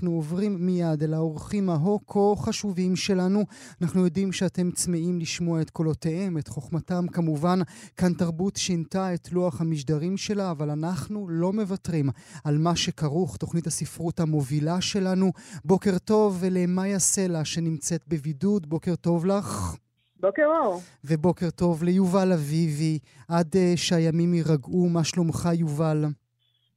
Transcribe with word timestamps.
אנחנו 0.00 0.14
עוברים 0.14 0.66
מיד 0.66 1.02
אל 1.02 1.14
האורחים 1.14 1.70
ההוא 1.70 2.00
כה 2.06 2.42
חשובים 2.42 2.96
שלנו. 2.96 3.44
אנחנו 3.82 4.04
יודעים 4.04 4.32
שאתם 4.32 4.70
צמאים 4.70 5.20
לשמוע 5.20 5.60
את 5.60 5.70
קולותיהם, 5.70 6.38
את 6.38 6.48
חוכמתם. 6.48 7.06
כמובן, 7.12 7.58
כאן 7.96 8.12
תרבות 8.12 8.56
שינתה 8.56 9.14
את 9.14 9.32
לוח 9.32 9.60
המשדרים 9.60 10.16
שלה, 10.16 10.50
אבל 10.50 10.70
אנחנו 10.70 11.26
לא 11.28 11.52
מוותרים 11.52 12.10
על 12.44 12.58
מה 12.58 12.76
שכרוך, 12.76 13.36
תוכנית 13.36 13.66
הספרות 13.66 14.20
המובילה 14.20 14.80
שלנו. 14.80 15.32
בוקר 15.64 15.98
טוב 15.98 16.44
למאיה 16.50 16.98
סלע 16.98 17.44
שנמצאת 17.44 18.04
בבידוד, 18.08 18.68
בוקר 18.68 18.94
טוב 18.94 19.26
לך. 19.26 19.76
בוקר 20.20 20.42
אור. 20.62 20.80
ובוקר 21.04 21.50
טוב 21.50 21.82
ליובל 21.82 22.32
אביבי, 22.32 22.98
עד 23.28 23.54
uh, 23.54 23.76
שהימים 23.76 24.34
יירגעו, 24.34 24.88
מה 24.88 25.04
שלומך 25.04 25.48
יובל? 25.54 26.04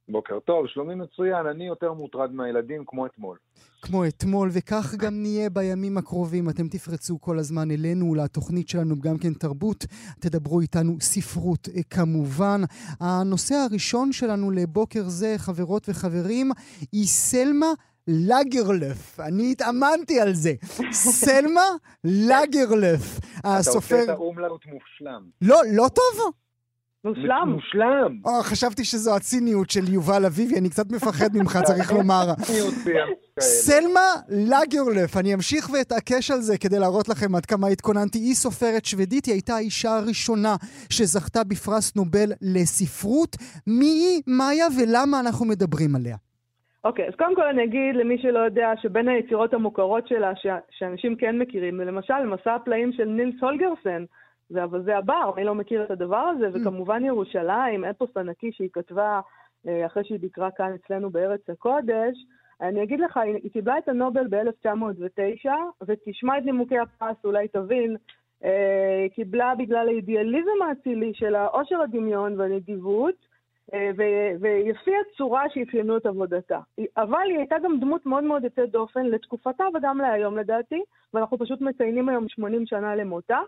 בוקר 0.08 0.38
טוב, 0.40 0.66
שלומי 0.66 0.94
מצוין, 0.94 1.46
אני 1.46 1.66
יותר 1.66 1.92
מוטרד 1.92 2.32
מהילדים 2.32 2.84
כמו 2.86 3.06
אתמול. 3.06 3.38
כמו 3.82 4.06
אתמול, 4.06 4.48
וכך 4.52 4.94
גם 4.94 5.22
נהיה 5.22 5.50
בימים 5.50 5.98
הקרובים. 5.98 6.48
אתם 6.50 6.68
תפרצו 6.68 7.20
כל 7.20 7.38
הזמן 7.38 7.70
אלינו, 7.70 8.14
לתוכנית 8.14 8.68
שלנו, 8.68 9.00
גם 9.00 9.18
כן 9.18 9.34
תרבות. 9.34 9.84
תדברו 10.20 10.60
איתנו 10.60 10.96
ספרות 11.00 11.68
אה, 11.76 11.82
כמובן. 11.90 12.60
הנושא 13.00 13.54
הראשון 13.54 14.12
שלנו 14.12 14.50
לבוקר 14.50 15.02
זה, 15.02 15.34
חברות 15.38 15.88
וחברים, 15.88 16.50
היא 16.92 17.06
סלמה 17.06 17.72
לגרלף. 18.08 19.20
אני 19.20 19.52
התאמנתי 19.52 20.20
על 20.20 20.34
זה. 20.34 20.52
סלמה 20.92 21.68
לגרלף. 22.04 23.20
הסופר... 23.44 23.94
אתה 23.94 24.02
עושה 24.02 24.12
את 24.12 24.18
האומלאוט 24.18 24.66
מושלם. 24.66 25.22
לא, 25.42 25.60
לא 25.72 25.86
טוב? 25.88 26.32
מושלם. 27.04 27.48
מושלם. 27.54 28.18
או, 28.24 28.30
חשבתי 28.42 28.84
שזו 28.84 29.16
הציניות 29.16 29.70
של 29.70 29.92
יובל 29.92 30.24
אביבי, 30.26 30.58
אני 30.60 30.70
קצת 30.70 30.92
מפחד 30.92 31.28
ממך, 31.34 31.58
צריך 31.68 31.92
לומר. 31.92 32.24
סלמה 33.40 34.08
לגרלף, 34.28 35.16
אני 35.20 35.34
אמשיך 35.34 35.70
ואתעקש 35.70 36.30
על 36.30 36.40
זה 36.40 36.58
כדי 36.58 36.78
להראות 36.78 37.08
לכם 37.08 37.34
עד 37.34 37.46
כמה 37.46 37.68
התכוננתי. 37.68 38.18
היא 38.18 38.34
סופרת 38.34 38.84
שוודית, 38.84 39.24
היא 39.24 39.34
הייתה 39.34 39.54
האישה 39.54 39.96
הראשונה 39.96 40.54
שזכתה 40.90 41.44
בפרס 41.44 41.96
נובל 41.96 42.28
לספרות. 42.42 43.36
מי 43.66 43.86
היא, 43.86 44.22
מאיה, 44.26 44.66
ולמה 44.78 45.20
אנחנו 45.20 45.46
מדברים 45.46 45.96
עליה? 45.96 46.16
אוקיי, 46.84 47.04
okay, 47.04 47.08
אז 47.08 47.14
קודם 47.14 47.34
כל 47.34 47.46
אני 47.46 47.64
אגיד 47.64 47.96
למי 47.96 48.18
שלא 48.18 48.38
יודע 48.38 48.72
שבין 48.82 49.08
היצירות 49.08 49.54
המוכרות 49.54 50.08
שלה, 50.08 50.32
שאנשים 50.70 51.16
כן 51.16 51.38
מכירים, 51.38 51.80
למשל 51.80 52.24
מסע 52.24 52.54
הפלאים 52.54 52.92
של 52.92 53.04
נילס 53.04 53.34
הולגרסן, 53.40 54.04
זה 54.50 54.64
אבל 54.64 54.82
זה 54.82 54.96
הבר, 54.96 55.30
מי 55.36 55.44
לא 55.44 55.54
מכיר 55.54 55.84
את 55.84 55.90
הדבר 55.90 56.16
הזה, 56.16 56.48
mm. 56.48 56.60
וכמובן 56.60 57.04
ירושלים, 57.04 57.84
אפוס 57.84 58.16
ענקי 58.16 58.52
שהיא 58.52 58.68
כתבה 58.72 59.20
אה, 59.68 59.86
אחרי 59.86 60.04
שהיא 60.04 60.20
ביקרה 60.20 60.50
כאן 60.50 60.72
אצלנו 60.74 61.10
בארץ 61.10 61.50
הקודש. 61.50 62.16
אני 62.60 62.82
אגיד 62.82 63.00
לך, 63.00 63.16
היא 63.16 63.50
קיבלה 63.50 63.78
את 63.78 63.88
הנובל 63.88 64.26
ב-1909, 64.30 65.48
ותשמע 65.86 66.38
את 66.38 66.44
נימוקי 66.44 66.78
הפרס, 66.78 67.16
אולי 67.24 67.48
תבין, 67.48 67.96
אה, 68.44 69.00
היא 69.02 69.10
קיבלה 69.10 69.54
בגלל 69.58 69.88
האידיאליזם 69.88 70.62
האצילי 70.68 71.12
של 71.14 71.34
העושר 71.34 71.80
הדמיון 71.82 72.40
והנדיבות, 72.40 73.14
אה, 73.74 73.90
ויפי 74.40 74.90
הצורה 74.96 75.44
שאפיינו 75.50 75.96
את 75.96 76.06
עבודתה. 76.06 76.58
אבל 76.96 77.22
היא 77.28 77.38
הייתה 77.38 77.56
גם 77.64 77.80
דמות 77.80 78.06
מאוד 78.06 78.24
מאוד 78.24 78.44
יוצאת 78.44 78.70
דופן 78.70 79.06
לתקופתה 79.06 79.64
וגם 79.74 79.98
להיום 79.98 80.38
לדעתי, 80.38 80.82
ואנחנו 81.14 81.38
פשוט 81.38 81.60
מציינים 81.60 82.08
היום 82.08 82.28
80 82.28 82.66
שנה 82.66 82.96
למותה. 82.96 83.38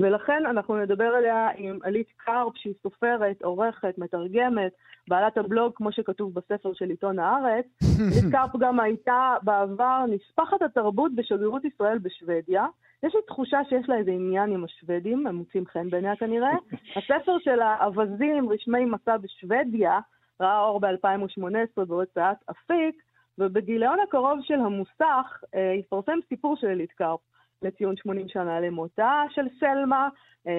ולכן 0.00 0.46
אנחנו 0.46 0.76
נדבר 0.76 1.04
עליה 1.04 1.48
עם 1.56 1.78
עלית 1.82 2.06
קרפ, 2.16 2.52
שהיא 2.56 2.74
סופרת, 2.82 3.42
עורכת, 3.42 3.98
מתרגמת, 3.98 4.72
בעלת 5.08 5.38
הבלוג, 5.38 5.72
כמו 5.74 5.92
שכתוב 5.92 6.34
בספר 6.34 6.72
של 6.74 6.90
עיתון 6.90 7.18
הארץ. 7.18 7.64
עלית 8.12 8.32
קרפ 8.32 8.56
גם 8.60 8.80
הייתה 8.80 9.34
בעבר 9.42 10.04
נספחת 10.08 10.62
התרבות 10.62 11.14
בשגרירות 11.14 11.64
ישראל 11.64 11.98
בשוודיה. 11.98 12.66
יש 13.02 13.14
לי 13.14 13.20
תחושה 13.26 13.60
שיש 13.68 13.88
לה 13.88 13.96
איזה 13.96 14.10
עניין 14.10 14.50
עם 14.50 14.64
השוודים, 14.64 15.26
הם 15.26 15.34
מוצאים 15.34 15.66
חן 15.66 15.90
בעיניה 15.90 16.16
כנראה. 16.16 16.52
הספר 16.96 17.38
של 17.38 17.60
האווזים, 17.60 18.48
רשמי 18.48 18.84
מסע 18.84 19.16
בשוודיה, 19.16 20.00
ראה 20.40 20.60
אור 20.60 20.80
ב-2018 20.80 21.84
בהוצאת 21.84 22.36
אפיק, 22.50 23.02
ובגיליון 23.38 23.98
הקרוב 24.08 24.38
של 24.42 24.60
המוסך 24.60 25.42
אה, 25.54 25.74
יפרסם 25.78 26.18
סיפור 26.28 26.56
של 26.56 26.66
עלית 26.66 26.92
קרפ. 26.92 27.20
לציון 27.62 27.96
80 27.96 28.28
שנה 28.28 28.60
למותה 28.60 29.22
של 29.30 29.46
סלמה. 29.60 30.08
Uh, 30.46 30.50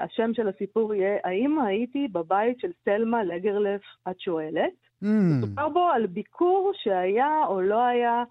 השם 0.00 0.34
של 0.34 0.48
הסיפור 0.48 0.94
יהיה, 0.94 1.18
האם 1.24 1.58
הייתי 1.60 2.08
בבית 2.12 2.60
של 2.60 2.70
סלמה 2.84 3.24
לגרלף, 3.24 3.80
את 4.10 4.20
שואלת? 4.20 4.72
Mm. 5.02 5.06
מסופר 5.06 5.68
בו 5.68 5.88
על 5.88 6.06
ביקור 6.06 6.72
שהיה 6.74 7.46
או 7.48 7.60
לא 7.60 7.84
היה 7.84 8.24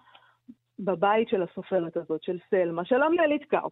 בבית 0.79 1.29
של 1.29 1.43
הסופרת 1.43 1.97
הזאת, 1.97 2.23
של 2.23 2.37
סלמה. 2.49 2.85
שלום 2.85 3.13
לעלית 3.13 3.43
קרפ. 3.45 3.71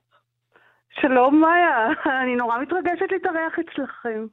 שלום, 1.01 1.41
מאיה. 1.41 1.87
אני 2.23 2.35
נורא 2.35 2.61
מתרגשת 2.61 3.11
להתארח 3.11 3.59
אצלכם. 3.59 4.25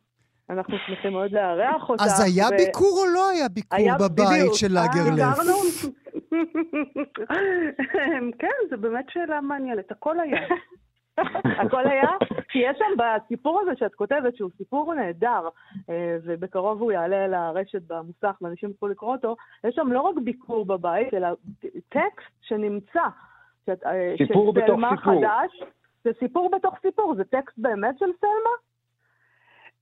אנחנו 0.51 0.75
שמחים 0.87 1.13
מאוד 1.13 1.33
לארח 1.33 1.89
אותך. 1.89 2.03
אז 2.03 2.21
היה 2.21 2.47
ו... 2.47 2.57
ביקור 2.57 2.99
או 3.01 3.07
לא 3.15 3.31
היה 3.31 3.49
ביקור 3.49 3.79
היה 3.79 3.95
בבית 3.95 4.27
בדיוק. 4.29 4.55
של 4.55 4.67
לגרלף? 4.69 5.39
כן, 8.39 8.55
זו 8.71 8.79
באמת 8.79 9.11
שאלה 9.11 9.41
מעניינת. 9.41 9.91
הכל 9.91 10.21
היה. 10.21 10.41
הכל 11.63 11.87
היה, 11.87 12.09
כי 12.49 12.59
יש 12.59 12.79
שם 12.79 12.99
בסיפור 12.99 13.61
הזה 13.61 13.71
שאת 13.77 13.95
כותבת, 13.95 14.37
שהוא 14.37 14.51
סיפור 14.57 14.95
נהדר, 14.95 15.49
אה, 15.91 16.17
ובקרוב 16.25 16.83
הוא 16.83 16.93
יעלה 16.93 17.27
לרשת 17.27 17.83
במוסך 17.87 18.37
ואנשים 18.43 18.69
יוכלו 18.69 18.89
לקרוא 18.89 19.13
אותו, 19.13 19.37
יש 19.65 19.75
שם 19.75 19.93
לא 19.93 20.01
רק 20.01 20.15
ביקור 20.25 20.67
בבית, 20.67 21.15
אלא 21.15 21.29
טקסט 21.89 22.31
שנמצא. 22.41 23.03
אה, 23.69 24.15
סיפור 24.19 24.53
בתוך 24.53 24.81
סיפור. 24.91 25.21
חדש, 25.21 25.63
זה 26.05 26.11
סיפור 26.19 26.51
בתוך 26.51 26.75
סיפור, 26.83 27.15
זה 27.15 27.25
טקסט 27.25 27.59
באמת 27.59 27.99
של 27.99 28.11
סלמה? 28.21 28.51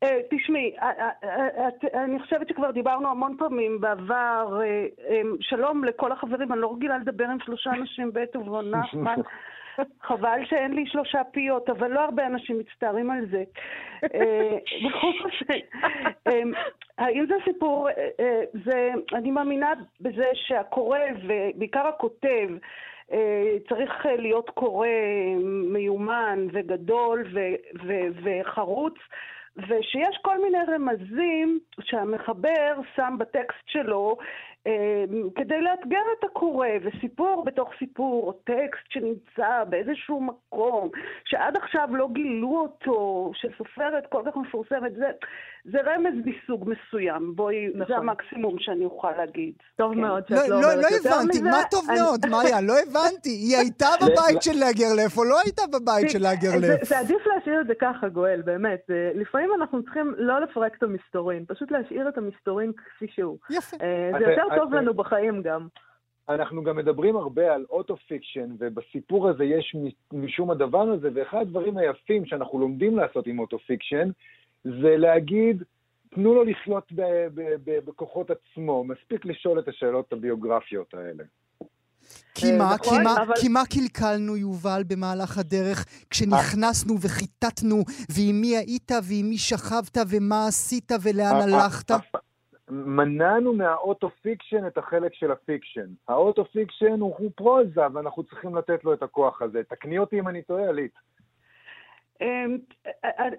אה, 0.03 0.19
תשמעי, 0.31 0.77
אה, 0.83 0.91
אה, 1.25 2.05
אני 2.05 2.19
חושבת 2.21 2.49
שכבר 2.49 2.71
דיברנו 2.71 3.11
המון 3.11 3.37
פעמים 3.39 3.81
בעבר. 3.81 4.61
שלום 5.41 5.84
לכל 5.84 6.12
החברים, 6.12 6.53
אני 6.53 6.61
לא 6.61 6.73
רגילה 6.73 6.99
לדבר 6.99 7.25
עם 7.25 7.39
שלושה 7.45 7.71
אנשים 7.71 8.12
בעת 8.12 8.37
ובעונה. 8.37 8.83
חבל 10.03 10.41
שאין 10.45 10.73
לי 10.73 10.87
שלושה 10.87 11.25
פיות, 11.25 11.71
אבל 11.71 11.91
לא 11.91 12.01
הרבה 12.01 12.27
אנשים 12.27 12.59
מצטערים 12.59 13.11
על 13.11 13.27
זה. 13.31 13.45
בכל 14.84 15.12
אופן, 15.25 16.51
האם 16.99 17.27
זה 17.27 17.34
סיפור, 17.45 17.89
זה, 18.65 18.91
אני 19.13 19.31
מאמינה 19.31 19.73
בזה 20.01 20.27
שהקורא, 20.34 20.99
ובעיקר 21.25 21.87
הכותב, 21.87 22.49
צריך 23.69 24.07
להיות 24.19 24.51
קורא 24.51 24.89
מיומן 25.73 26.47
וגדול 26.53 27.25
וחרוץ. 28.23 28.95
ושיש 29.56 30.19
כל 30.22 30.43
מיני 30.43 30.59
רמזים 30.69 31.61
שהמחבר 31.81 32.81
שם 32.97 33.17
בטקסט 33.19 33.67
שלו 33.67 34.17
אה, 34.67 35.05
כדי 35.37 35.61
לאתגר 35.61 36.03
את 36.19 36.25
הקורא, 36.25 36.69
וסיפור 36.84 37.44
בתוך 37.47 37.69
סיפור, 37.78 38.27
או 38.27 38.33
טקסט 38.33 38.87
שנמצא 38.89 39.65
באיזשהו 39.69 40.21
מקום, 40.21 40.91
שעד 41.25 41.56
עכשיו 41.56 41.89
לא 41.93 42.09
גילו 42.12 42.56
אותו, 42.61 43.31
שסופרת 43.34 44.06
כל 44.11 44.22
כך 44.27 44.37
מפורסמת, 44.37 44.95
זה, 44.95 45.06
זה 45.65 45.78
רמז 45.84 46.15
מסוג 46.25 46.71
מסוים. 46.71 47.37
בואי, 47.37 47.66
נכון. 47.75 47.87
זה 47.87 47.97
המקסימום 47.97 48.56
שאני 48.59 48.84
אוכל 48.84 49.11
להגיד. 49.19 49.53
טוב 49.77 49.95
כן. 49.95 50.00
מאוד 50.00 50.22
שאת 50.28 50.39
לא, 50.39 50.49
לא, 50.49 50.61
לא 50.61 50.72
אומרת 50.72 50.84
לא 50.91 50.97
יותר 50.97 51.15
הבנתי, 51.15 51.39
מזה. 51.39 51.50
מה 51.50 51.62
טוב 51.71 51.84
אני... 51.91 52.00
מאוד, 52.00 52.27
מאיה? 52.31 52.61
לא 52.61 52.75
הבנתי. 52.87 53.31
היא 53.31 53.56
הייתה 53.56 53.89
בבית 54.03 54.43
של 54.43 54.59
לאגרלף 54.61 55.19
או 55.19 55.25
לא 55.25 55.37
הייתה 55.45 55.62
בבית 55.72 56.10
של 56.10 56.22
לאגרלף? 56.22 56.84
זה 56.84 56.98
עדיף 56.98 57.27
להשאיר 57.27 57.60
את 57.60 57.66
זה 57.66 57.75
ככה, 57.81 58.09
גואל, 58.09 58.42
באמת. 58.45 58.81
לפעמים 59.15 59.46
אנחנו 59.54 59.83
צריכים 59.83 60.15
לא 60.19 60.41
לפרק 60.41 60.77
את 60.78 60.83
המסתורין, 60.83 61.45
פשוט 61.48 61.71
להשאיר 61.71 62.09
את 62.09 62.19
המסתורין 62.19 62.72
כפי 62.72 63.07
שהוא. 63.09 63.39
יפה. 63.51 63.77
אה, 63.83 64.10
זה 64.19 64.25
יותר 64.31 64.57
טוב 64.57 64.75
לנו 64.75 64.95
בחיים 64.95 65.43
גם. 65.43 65.69
אנחנו 66.28 66.63
גם 66.63 66.77
מדברים 66.77 67.16
הרבה 67.16 67.54
על 67.54 67.65
auto-fiction, 67.71 68.51
ובסיפור 68.59 69.28
הזה 69.28 69.45
יש 69.45 69.77
משום 70.13 70.51
הדבר 70.51 70.83
הזה, 70.83 71.09
ואחד 71.15 71.41
הדברים 71.41 71.77
היפים 71.77 72.27
שאנחנו 72.27 72.59
לומדים 72.59 72.97
לעשות 72.97 73.27
עם 73.27 73.39
auto-fiction, 73.39 74.09
זה 74.65 74.97
להגיד, 74.97 75.63
תנו 76.10 76.34
לו 76.34 76.45
לחיות 76.45 76.93
בכוחות 77.84 78.31
עצמו, 78.31 78.84
מספיק 78.84 79.25
לשאול 79.25 79.59
את 79.59 79.69
השאלות 79.69 80.13
הביוגרפיות 80.13 80.95
האלה. 80.95 81.25
כי 82.41 82.53
מה, 82.59 82.74
נכון, 82.74 82.98
כי 82.98 83.04
מה, 83.04 83.22
אבל... 83.22 83.34
כי 83.41 83.48
מה 83.48 83.62
קלקלנו, 83.66 84.36
יובל, 84.36 84.83
במהלך 84.86 85.38
הדרך, 85.38 85.84
כשנכנסנו 86.10 86.94
וחיטטנו, 87.00 87.77
ועם 88.09 88.41
מי 88.41 88.56
היית, 88.56 88.92
ועם 89.09 89.27
מי 89.27 89.38
שכבת, 89.38 89.98
ומה 90.09 90.47
עשית, 90.47 90.92
ולאן 91.03 91.36
הלכת? 91.36 91.91
מנענו 92.71 93.53
מה 93.53 93.69
auto-fiction 93.69 94.66
את 94.66 94.78
החלק 94.78 95.15
של 95.15 95.33
ה 95.33 95.39
fiction. 95.39 95.87
ה 96.09 96.16
auto-fiction 96.16 97.01
הוא, 97.00 97.15
הוא 97.18 97.30
פרוזה, 97.34 97.80
ואנחנו 97.92 98.22
צריכים 98.22 98.56
לתת 98.56 98.84
לו 98.84 98.92
את 98.92 99.03
הכוח 99.03 99.42
הזה. 99.42 99.62
תקני 99.68 99.98
אותי 99.98 100.18
אם 100.18 100.28
אני 100.28 100.42
טועה, 100.42 100.68
עילית. 100.69 100.93
אמ, 102.21 102.59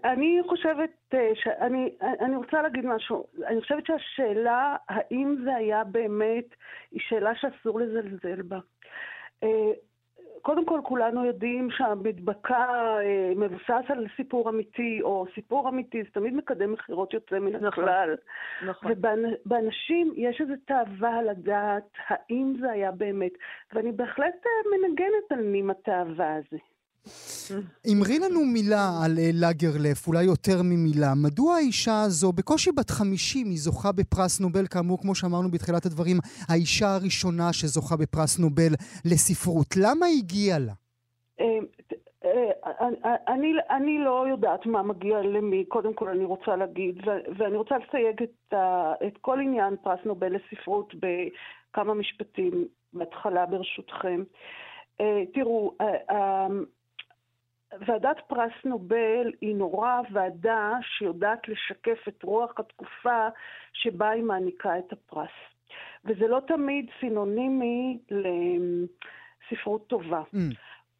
אני 0.03 0.39
חושבת, 0.47 0.89
אה, 1.13 1.31
שאני 1.35 1.95
אני 2.01 2.35
רוצה 2.35 2.61
להגיד 2.61 2.85
משהו. 2.85 3.27
אני 3.45 3.61
חושבת 3.61 3.85
שהשאלה 3.85 4.75
האם 4.89 5.35
זה 5.43 5.55
היה 5.55 5.83
באמת, 5.83 6.45
היא 6.91 7.01
שאלה 7.07 7.35
שאסור 7.35 7.79
לזלזל 7.79 8.41
בה. 8.41 8.59
אה, 9.43 9.71
קודם 10.41 10.65
כל, 10.65 10.79
כולנו 10.83 11.25
יודעים 11.25 11.71
שהמדבקה 11.71 12.67
אה, 13.03 13.31
מבוסס 13.35 13.85
על 13.89 14.05
סיפור 14.15 14.49
אמיתי, 14.49 14.99
או 15.01 15.25
סיפור 15.35 15.69
אמיתי, 15.69 16.03
זה 16.03 16.09
תמיד 16.09 16.33
מקדם 16.33 16.73
מכירות 16.73 17.13
יוצא 17.13 17.39
מן 17.39 17.55
נכון, 17.55 17.67
הכלל. 17.67 18.15
נכון. 18.65 18.91
ובאנשים 18.91 20.13
יש 20.15 20.41
איזו 20.41 20.53
תאווה 20.65 21.21
לדעת 21.21 21.89
האם 22.07 22.53
זה 22.59 22.71
היה 22.71 22.91
באמת, 22.91 23.31
ואני 23.73 23.91
בהחלט 23.91 24.45
מנגנת 24.71 25.31
על 25.31 25.41
נים 25.41 25.69
התאווה 25.69 26.35
הזה. 26.35 26.57
אמרי 27.91 28.19
לנו 28.19 28.45
מילה 28.45 28.89
על 29.05 29.11
אה, 29.19 29.29
לגרלף, 29.33 30.07
אולי 30.07 30.23
יותר 30.23 30.61
ממילה. 30.63 31.13
מדוע 31.15 31.55
האישה 31.55 32.01
הזו, 32.01 32.31
בקושי 32.31 32.71
בת 32.71 32.89
50, 32.89 33.49
היא 33.49 33.57
זוכה 33.57 33.91
בפרס 33.91 34.39
נובל, 34.39 34.67
כאמור, 34.67 35.01
כמו 35.01 35.15
שאמרנו 35.15 35.51
בתחילת 35.51 35.85
הדברים, 35.85 36.17
האישה 36.49 36.95
הראשונה 36.95 37.53
שזוכה 37.53 37.95
בפרס 37.97 38.39
נובל 38.39 38.73
לספרות. 39.05 39.67
למה 39.77 40.05
הגיעה 40.05 40.59
לה? 40.59 40.73
אמ, 41.39 41.65
אה, 42.25 43.15
אני, 43.27 43.53
אני 43.69 43.99
לא 43.99 44.25
יודעת 44.29 44.65
מה 44.65 44.83
מגיע 44.83 45.21
למי, 45.21 45.65
קודם 45.65 45.93
כל 45.93 46.09
אני 46.09 46.25
רוצה 46.25 46.55
להגיד, 46.55 47.01
ואני 47.37 47.57
רוצה 47.57 47.75
לסייג 47.77 48.23
את, 48.23 48.53
את 49.07 49.17
כל 49.21 49.39
עניין 49.39 49.75
פרס 49.83 49.99
נובל 50.05 50.35
לספרות 50.35 50.93
בכמה 50.95 51.93
משפטים 51.93 52.67
בהתחלה 52.93 53.45
ברשותכם. 53.45 54.23
אה, 55.01 55.23
תראו, 55.33 55.73
ועדת 57.87 58.19
פרס 58.27 58.51
נובל 58.65 59.31
היא 59.41 59.55
נורא 59.55 60.01
ועדה 60.11 60.73
שיודעת 60.81 61.47
לשקף 61.47 62.07
את 62.07 62.23
רוח 62.23 62.59
התקופה 62.59 63.27
שבה 63.73 64.09
היא 64.09 64.23
מעניקה 64.23 64.79
את 64.79 64.93
הפרס. 64.93 65.29
וזה 66.05 66.27
לא 66.27 66.41
תמיד 66.47 66.89
סינונימי 66.99 67.97
לספרות 68.11 69.87
טובה. 69.87 70.21
Mm. 70.33 70.37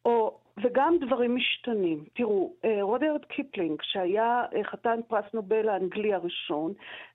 או, 0.04 0.38
וגם 0.62 0.94
דברים 1.00 1.36
משתנים. 1.36 2.04
תראו, 2.14 2.54
אה, 2.64 2.78
רודיארד 2.82 3.24
קיפלינג, 3.24 3.82
שהיה 3.82 4.44
אה, 4.56 4.64
חתן 4.64 5.00
פרס 5.08 5.24
נובל 5.34 5.68
האנגלי 5.68 6.14
הראשון, 6.14 6.72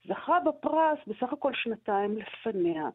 זכה 0.08 0.40
בפרס 0.40 1.00
בסך 1.08 1.34
הכל 1.34 1.54
שנתיים 1.54 2.18
לפניה. 2.18 2.86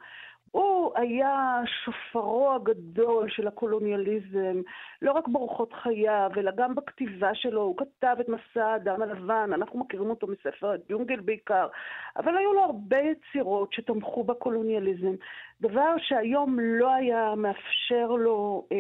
הוא 0.51 0.93
היה 0.97 1.61
שופרו 1.85 2.53
הגדול 2.53 3.31
של 3.31 3.49
הקולוניאליזם, 3.49 4.61
לא 5.03 5.13
רק 5.13 5.29
באורחות 5.29 5.73
חייו, 5.83 6.31
אלא 6.37 6.51
גם 6.57 6.75
בכתיבה 6.75 7.31
שלו. 7.35 7.63
הוא 7.63 7.77
כתב 7.77 8.17
את 8.21 8.29
מסע 8.29 8.65
האדם 8.65 9.03
הלבן, 9.03 9.51
אנחנו 9.55 9.79
מכירים 9.79 10.11
אותו 10.11 10.27
מספר 10.27 10.71
הג'ונגל 10.71 11.21
בעיקר, 11.21 11.67
אבל 12.17 12.37
היו 12.37 12.53
לו 12.53 12.61
הרבה 12.61 12.97
יצירות 12.97 13.73
שתמכו 13.73 14.25
בקולוניאליזם. 14.25 15.15
דבר 15.61 15.95
שהיום 15.99 16.57
לא 16.61 16.93
היה 16.93 17.35
מאפשר 17.37 18.07
לו 18.07 18.67
אה, 18.73 18.77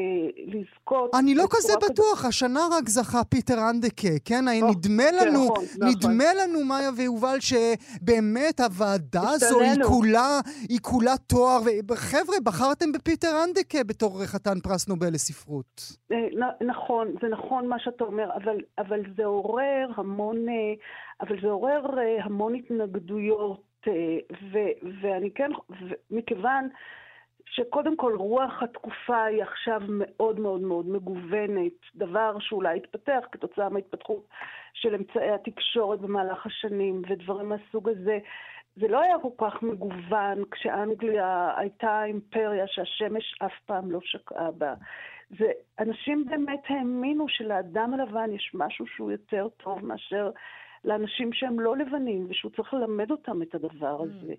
לזכות. 0.47 1.15
אני 1.15 1.35
לא 1.35 1.45
כזה 1.51 1.73
בטוח, 1.77 2.19
כזה... 2.19 2.29
השנה 2.29 2.61
רק 2.79 2.89
זכה 2.89 3.25
פיטר 3.25 3.71
אנדקה, 3.71 4.19
כן? 4.25 4.45
או, 4.49 4.71
נדמה 4.71 5.03
כן, 5.11 5.29
לנו, 5.29 5.45
נכון, 5.45 5.65
נדמה 5.75 6.25
נכון. 6.25 6.51
לנו, 6.51 6.65
מאיה 6.65 6.91
ויובל, 6.97 7.39
שבאמת 7.41 8.61
הוועדה 8.61 9.31
הזו 9.31 9.61
היא 9.61 9.83
כולה, 9.89 10.41
היא 10.69 10.79
כולה 10.83 11.17
תואר. 11.27 11.58
וחבר'ה, 11.91 12.37
בחרתם 12.45 12.93
בפיטר 12.93 13.29
אנדקה 13.45 13.79
בתור 13.87 14.25
חתן 14.25 14.61
פרס 14.63 14.89
נובל 14.89 15.07
לספרות. 15.15 15.83
אה, 16.13 16.17
נכון, 16.67 17.15
זה 17.23 17.29
נכון 17.29 17.67
מה 17.67 17.79
שאתה 17.79 18.05
אומר, 18.05 18.31
אבל, 18.35 18.57
אבל 18.79 19.01
זה 19.17 19.25
עורר 19.25 19.87
המון, 19.97 20.49
אה, 20.49 20.75
אבל 21.21 21.41
זה 21.43 21.49
עורר 21.49 21.99
אה, 21.99 22.25
המון 22.25 22.55
התנגדויות. 22.55 23.69
ו, 24.53 24.59
ואני 25.03 25.31
כן, 25.31 25.51
מכיוון 26.11 26.69
שקודם 27.51 27.97
כל 27.97 28.15
רוח 28.17 28.63
התקופה 28.63 29.25
היא 29.25 29.43
עכשיו 29.43 29.81
מאוד 29.89 30.41
מאוד 30.41 30.61
מאוד 30.61 30.89
מגוונת, 30.89 31.73
דבר 31.95 32.37
שאולי 32.41 32.77
התפתח 32.77 33.25
כתוצאה 33.33 33.69
מההתפתחות 33.69 34.29
של 34.75 34.95
אמצעי 34.95 35.31
התקשורת 35.31 36.01
במהלך 36.01 36.47
השנים 36.47 37.03
ודברים 37.09 37.49
מהסוג 37.49 37.89
הזה. 37.89 38.19
זה 38.81 38.89
לא 38.89 39.01
היה 39.01 39.19
כל 39.19 39.29
כך 39.39 39.63
מגוון 39.63 40.43
כשאנגליה 40.51 41.53
הייתה 41.57 42.05
אימפריה 42.05 42.65
שהשמש 42.67 43.39
אף 43.47 43.53
פעם 43.67 43.91
לא 43.91 43.99
שקעה 44.03 44.51
בה. 44.51 44.75
זה, 45.39 45.47
אנשים 45.79 46.25
באמת 46.27 46.63
האמינו 46.69 47.29
שלאדם 47.29 47.95
הלבן 47.95 48.33
יש 48.33 48.51
משהו 48.55 48.87
שהוא 48.87 49.11
יותר 49.11 49.49
טוב 49.57 49.85
מאשר 49.85 50.31
לאנשים 50.85 51.33
שהם 51.33 51.61
לא 51.61 51.77
לבנים, 51.77 52.27
ושהוא 52.29 52.53
צריך 52.57 52.75
ללמד 52.75 53.11
אותם 53.11 53.43
את 53.43 53.55
הדבר 53.55 54.01
mm. 54.01 54.03
הזה. 54.03 54.35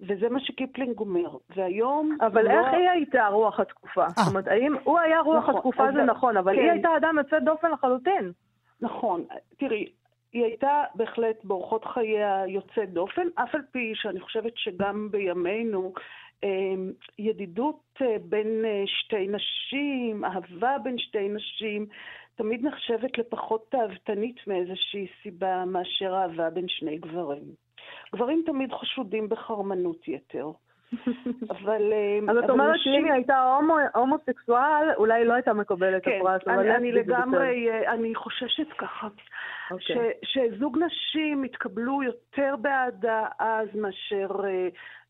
וזה 0.00 0.28
מה 0.28 0.40
שקיפלינג 0.40 0.98
אומר. 0.98 1.36
והיום... 1.56 2.16
אבל 2.20 2.44
לא... 2.44 2.50
איך 2.50 2.72
היא 2.72 2.88
הייתה 2.88 3.26
רוח 3.26 3.60
התקופה? 3.60 4.02
אה. 4.02 4.08
זאת 4.08 4.28
אומרת, 4.30 4.48
האם 4.48 4.74
הוא 4.84 4.98
היה 4.98 5.20
רוח 5.20 5.42
נכון, 5.42 5.56
התקופה 5.56 5.92
זה 5.92 6.02
נכון, 6.02 6.36
אבל 6.36 6.54
כן. 6.54 6.62
היא 6.62 6.70
הייתה 6.70 6.88
אדם 6.96 7.14
יוצא 7.18 7.38
דופן 7.38 7.70
לחלוטין. 7.70 8.32
נכון. 8.80 9.24
תראי, 9.58 9.86
היא 10.32 10.44
הייתה 10.44 10.84
בהחלט 10.94 11.44
באורחות 11.44 11.84
חייה 11.84 12.44
יוצאת 12.48 12.92
דופן, 12.92 13.26
אף 13.34 13.54
על 13.54 13.62
פי 13.70 13.92
שאני 13.94 14.20
חושבת 14.20 14.52
שגם 14.56 15.08
בימינו 15.10 15.92
אמ, 16.42 16.92
ידידות 17.18 17.80
אה, 18.02 18.16
בין 18.28 18.64
אה, 18.64 18.82
שתי 18.86 19.28
נשים, 19.28 20.24
אהבה 20.24 20.78
בין 20.84 20.98
שתי 20.98 21.28
נשים, 21.28 21.86
תמיד 22.34 22.66
נחשבת 22.66 23.18
לפחות 23.18 23.70
תאוותנית 23.70 24.46
מאיזושהי 24.46 25.06
סיבה 25.22 25.64
מאשר 25.64 26.14
אהבה 26.14 26.50
בין 26.50 26.68
שני 26.68 26.98
גברים. 26.98 27.54
גברים 28.14 28.42
תמיד 28.46 28.72
חשודים 28.72 29.28
בחרמנות 29.28 30.08
יתר. 30.08 30.50
אבל... 31.50 31.92
אמ, 31.92 32.30
אז 32.30 32.36
את 32.44 32.50
אומרת 32.50 32.74
שאם 32.76 33.04
היא 33.04 33.12
הייתה 33.12 33.58
הומוסקסואל, 33.94 34.90
אולי 34.96 35.24
לא 35.24 35.34
הייתה 35.34 35.52
מקבלת 35.52 36.02
את 36.02 36.12
הפרס. 36.20 36.42
כן, 36.44 36.70
אני 36.70 36.92
לגמרי, 36.92 37.70
אה, 37.70 37.92
אני 37.92 38.14
חוששת 38.14 38.72
ככה. 38.78 39.08
אוקיי. 39.70 40.12
שזוג 40.24 40.78
נשים 40.78 41.42
התקבלו 41.42 42.02
יותר 42.02 42.56
באהדה 42.56 43.26
אז 43.38 43.68
מאשר 43.74 44.28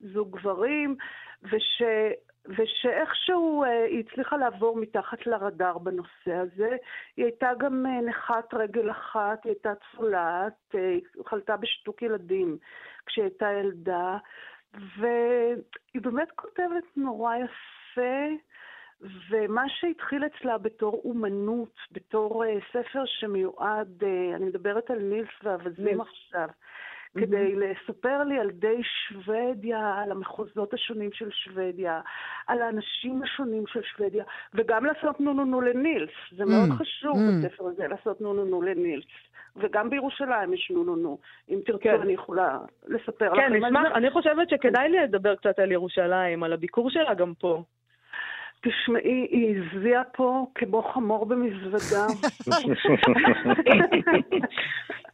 זוג 0.01 0.37
גברים, 0.37 0.97
וש... 1.43 1.83
ושאיכשהו 2.47 3.65
אה, 3.65 3.85
היא 3.85 4.05
הצליחה 4.09 4.37
לעבור 4.37 4.77
מתחת 4.77 5.27
לרדאר 5.27 5.79
בנושא 5.79 6.33
הזה. 6.33 6.77
היא 7.17 7.25
הייתה 7.25 7.51
גם 7.59 7.87
אה, 7.87 8.01
נכת 8.01 8.55
רגל 8.55 8.91
אחת, 8.91 9.45
היא 9.45 9.51
הייתה 9.53 9.73
צולעת, 9.97 10.75
אה, 10.75 10.89
היא 10.89 11.03
חלתה 11.27 11.57
בשטוק 11.57 12.03
ילדים 12.03 12.59
כשהיא 13.07 13.25
הייתה 13.25 13.53
ילדה, 13.53 14.17
והיא 14.75 16.03
באמת 16.03 16.31
כותבת 16.31 16.97
נורא 16.97 17.37
יפה. 17.37 18.29
ומה 19.31 19.65
שהתחיל 19.69 20.27
אצלה 20.27 20.59
בתור 20.59 21.03
אומנות, 21.05 21.75
בתור 21.93 22.45
uh, 22.45 22.49
ספר 22.73 23.03
שמיועד, 23.07 24.03
uh, 24.03 24.37
אני 24.37 24.45
מדברת 24.45 24.91
על 24.91 24.99
נילס 24.99 25.29
ואווזים 25.43 26.01
עכשיו, 26.01 26.49
כדי 27.19 27.55
לספר 27.57 28.25
לי 28.25 28.39
על 28.39 28.51
די 28.51 28.81
שוודיה, 28.83 29.95
על 30.03 30.11
המחוזות 30.11 30.75
השונים 30.75 31.11
של 31.13 31.31
שוודיה, 31.31 32.01
על 32.47 32.63
האנשים 32.63 33.23
השונים 33.23 33.67
של 33.67 33.83
שוודיה, 33.83 34.25
וגם 34.55 34.85
לעשות 34.85 35.21
נו 35.21 35.33
נו 35.33 35.45
נו 35.45 35.61
לנילס. 35.61 36.11
זה 36.37 36.45
מאוד 36.45 36.71
חשוב 36.71 37.17
בספר 37.19 37.67
הזה 37.67 37.89
לעשות 37.89 38.21
נו 38.21 38.35
נו 38.35 38.45
נו 38.45 38.63
לנילס. 38.63 39.05
וגם 39.57 39.91
בירושלים 39.91 40.55
יש 40.55 40.71
נו 40.75 40.85
נו 40.85 40.97
נו. 40.97 41.19
אם 41.49 41.59
תרצו, 41.67 41.83
כן. 41.83 42.01
אני 42.01 42.13
יכולה 42.13 42.59
לספר 42.87 43.35
כן, 43.35 43.53
לכם. 43.53 43.61
כן, 43.61 43.67
נשמח, 43.67 43.93
אני 43.95 44.11
חושבת 44.11 44.49
שכדאי 44.51 44.89
לי 44.89 44.99
לדבר 45.01 45.35
קצת 45.35 45.59
על 45.59 45.73
ירושלים, 45.73 46.43
על 46.43 46.53
הביקור 46.53 46.91
שלה 46.91 47.15
גם 47.15 47.33
פה. 47.39 47.63
תשמעי, 48.61 49.27
היא 49.31 49.61
הזיעה 49.61 50.05
פה 50.05 50.47
כמו 50.55 50.83
חמור 50.83 51.27
במזוודה. 51.27 52.07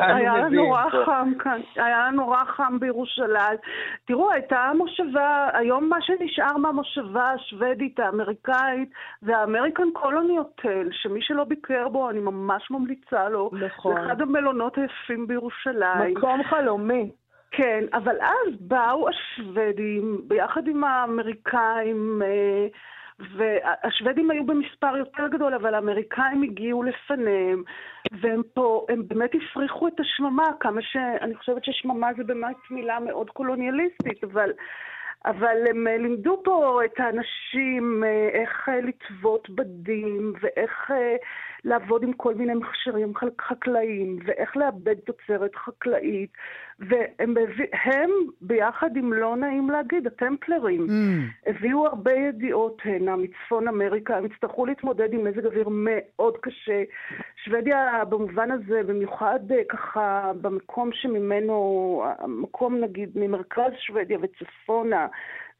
היה 0.00 0.36
לנו 0.36 0.48
נורא 0.48 0.84
חם 1.04 1.32
כאן, 1.38 1.60
היה 1.76 2.10
נורא 2.12 2.44
חם 2.44 2.80
בירושלים. 2.80 3.58
תראו, 4.04 4.30
הייתה 4.30 4.58
המושבה, 4.58 5.48
היום 5.52 5.88
מה 5.88 6.02
שנשאר 6.02 6.56
מהמושבה 6.56 7.30
השוודית, 7.30 8.00
האמריקאית, 8.00 8.90
זה 9.20 9.36
האמריקן 9.36 9.90
קולוני 9.92 10.36
הוטל, 10.36 10.88
שמי 10.92 11.22
שלא 11.22 11.44
ביקר 11.44 11.88
בו, 11.88 12.10
אני 12.10 12.20
ממש 12.20 12.70
ממליצה 12.70 13.28
לו. 13.28 13.50
נכון. 13.52 13.94
זה 13.94 14.06
אחד 14.06 14.20
המלונות 14.20 14.78
היפים 14.78 15.26
בירושלים. 15.26 16.14
מקום 16.14 16.42
חלומי. 16.42 17.10
כן, 17.50 17.84
אבל 17.92 18.16
אז 18.20 18.54
באו 18.60 19.08
השוודים 19.08 20.20
ביחד 20.28 20.68
עם 20.68 20.84
האמריקאים, 20.84 22.22
אה, 22.24 22.66
והשוודים 23.18 24.30
היו 24.30 24.46
במספר 24.46 24.96
יותר 24.96 25.28
גדול, 25.28 25.54
אבל 25.54 25.74
האמריקאים 25.74 26.42
הגיעו 26.42 26.82
לפניהם, 26.82 27.62
והם 28.20 28.42
פה, 28.54 28.86
הם 28.88 29.02
באמת 29.08 29.30
הפריחו 29.34 29.88
את 29.88 30.00
השממה, 30.00 30.46
כמה 30.60 30.82
שאני 30.82 31.34
חושבת 31.34 31.64
ששממה 31.64 32.08
זה 32.16 32.24
באמת 32.24 32.56
מילה 32.70 33.00
מאוד 33.00 33.30
קולוניאליסטית, 33.30 34.24
אבל... 34.24 34.50
אבל 35.24 35.56
הם 35.70 35.86
אה, 35.86 35.98
לימדו 35.98 36.40
פה 36.44 36.80
את 36.84 37.00
האנשים 37.00 38.04
אה, 38.06 38.28
איך 38.32 38.70
לטוות 38.82 39.50
בדים 39.50 40.32
ואיך 40.40 40.90
לעבוד 41.64 42.02
עם 42.02 42.12
כל 42.12 42.34
מיני 42.34 42.54
מכשירים 42.54 43.12
חקלאיים, 43.40 44.18
ואיך 44.24 44.56
לאבד 44.56 44.94
תוצרת 44.94 45.54
חקלאית, 45.54 46.30
והם 46.78 47.34
הם, 47.72 48.10
ביחד 48.40 48.96
עם 48.96 49.12
לא 49.12 49.36
נעים 49.36 49.70
להגיד, 49.70 50.06
הטמפלרים, 50.06 50.86
mm. 50.86 51.50
הביאו 51.50 51.86
הרבה 51.86 52.12
ידיעות 52.12 52.82
הנה 52.84 53.16
מצפון 53.16 53.68
אמריקה, 53.68 54.16
הם 54.16 54.26
יצטרכו 54.26 54.66
להתמודד 54.66 55.12
עם 55.12 55.24
מזג 55.24 55.46
אוויר 55.46 55.68
מאוד 55.70 56.36
קשה. 56.40 56.82
שוודיה 57.44 58.04
במובן 58.08 58.50
הזה, 58.50 58.82
במיוחד 58.86 59.40
אה, 59.50 59.64
ככה 59.68 60.32
במקום 60.40 60.90
שממנו, 60.92 62.02
המקום 62.18 62.80
נגיד 62.80 63.10
ממרכז 63.14 63.72
שוודיה 63.78 64.18
וצפונה, 64.22 65.06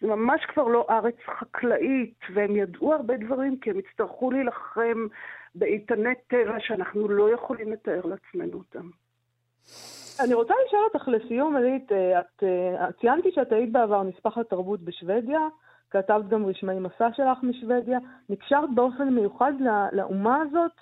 זה 0.00 0.06
ממש 0.06 0.40
כבר 0.48 0.68
לא 0.68 0.86
ארץ 0.90 1.16
חקלאית, 1.26 2.18
והם 2.34 2.56
ידעו 2.56 2.94
הרבה 2.94 3.16
דברים 3.16 3.58
כי 3.58 3.70
הם 3.70 3.78
יצטרכו 3.78 4.30
להילחם 4.30 5.06
באיתני 5.54 6.14
טבע 6.28 6.60
שאנחנו 6.60 7.08
לא 7.08 7.30
יכולים 7.30 7.72
לתאר 7.72 8.00
לעצמנו 8.04 8.58
אותם. 8.58 8.88
אני 10.24 10.34
רוצה 10.34 10.54
לשאול 10.66 10.82
אותך 10.84 11.08
לסיום, 11.08 11.56
אלית, 11.56 11.92
אה, 11.92 12.20
את 12.20 12.42
אה, 12.42 12.92
ציינתי 13.00 13.32
שאת 13.32 13.52
היית 13.52 13.72
בעבר 13.72 14.02
נספח 14.02 14.38
לתרבות 14.38 14.80
בשוודיה, 14.80 15.40
כתבת 15.90 16.28
גם 16.28 16.46
רשמי 16.46 16.78
מסע 16.78 17.08
שלך 17.12 17.38
משוודיה, 17.42 17.98
נקשרת 18.28 18.74
באופן 18.74 19.08
מיוחד 19.08 19.52
לאומה 19.92 20.42
הזאת? 20.42 20.72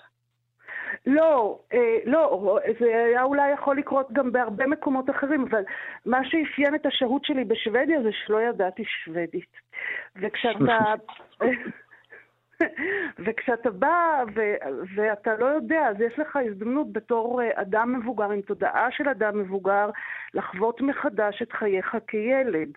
לא, 1.05 1.59
אה, 1.73 1.97
לא, 2.05 2.57
זה 2.79 2.85
היה 2.85 3.23
אולי 3.23 3.51
יכול 3.51 3.77
לקרות 3.77 4.11
גם 4.13 4.31
בהרבה 4.31 4.67
מקומות 4.67 5.09
אחרים, 5.09 5.45
אבל 5.49 5.63
מה 6.05 6.19
שאפיין 6.23 6.75
את 6.75 6.85
השהות 6.85 7.25
שלי 7.25 7.43
בשוודיה 7.43 8.01
זה 8.01 8.09
שלא 8.11 8.41
ידעתי 8.41 8.83
שוודית. 8.85 9.51
וכשאתה... 10.15 10.93
וכשאתה 13.25 13.69
בא 13.69 14.23
ו- 14.35 14.55
ואתה 14.95 15.35
לא 15.37 15.45
יודע, 15.45 15.87
אז 15.89 16.01
יש 16.01 16.19
לך 16.19 16.35
הזדמנות 16.35 16.93
בתור 16.93 17.41
אה, 17.41 17.61
אדם 17.61 17.99
מבוגר, 17.99 18.31
עם 18.31 18.41
תודעה 18.41 18.87
של 18.91 19.09
אדם 19.09 19.39
מבוגר, 19.39 19.89
לחוות 20.33 20.81
מחדש 20.81 21.41
את 21.41 21.51
חייך 21.51 21.95
כילד. 22.07 22.69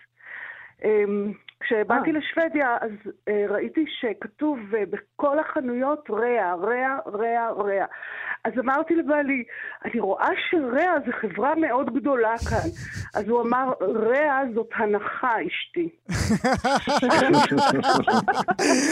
כשבאתי 1.61 2.11
אה. 2.11 2.17
לשוודיה, 2.17 2.77
אז 2.81 2.91
uh, 3.05 3.31
ראיתי 3.49 3.85
שכתוב 3.99 4.59
uh, 4.71 4.75
בכל 4.89 5.39
החנויות 5.39 6.09
ריאה, 6.09 6.55
ריאה, 6.55 6.97
ריאה, 7.13 7.51
ריאה. 7.51 7.85
אז 8.45 8.53
אמרתי 8.59 8.95
לבעלי, 8.95 9.43
אני 9.85 9.99
רואה 9.99 10.29
שריאה 10.49 10.93
זה 11.05 11.11
חברה 11.21 11.55
מאוד 11.55 11.93
גדולה 11.93 12.33
כאן. 12.49 12.69
אז 13.13 13.27
הוא 13.27 13.41
אמר, 13.41 13.71
ריאה 13.81 14.39
זאת 14.55 14.69
הנחה, 14.75 15.31
אשתי. 15.47 15.89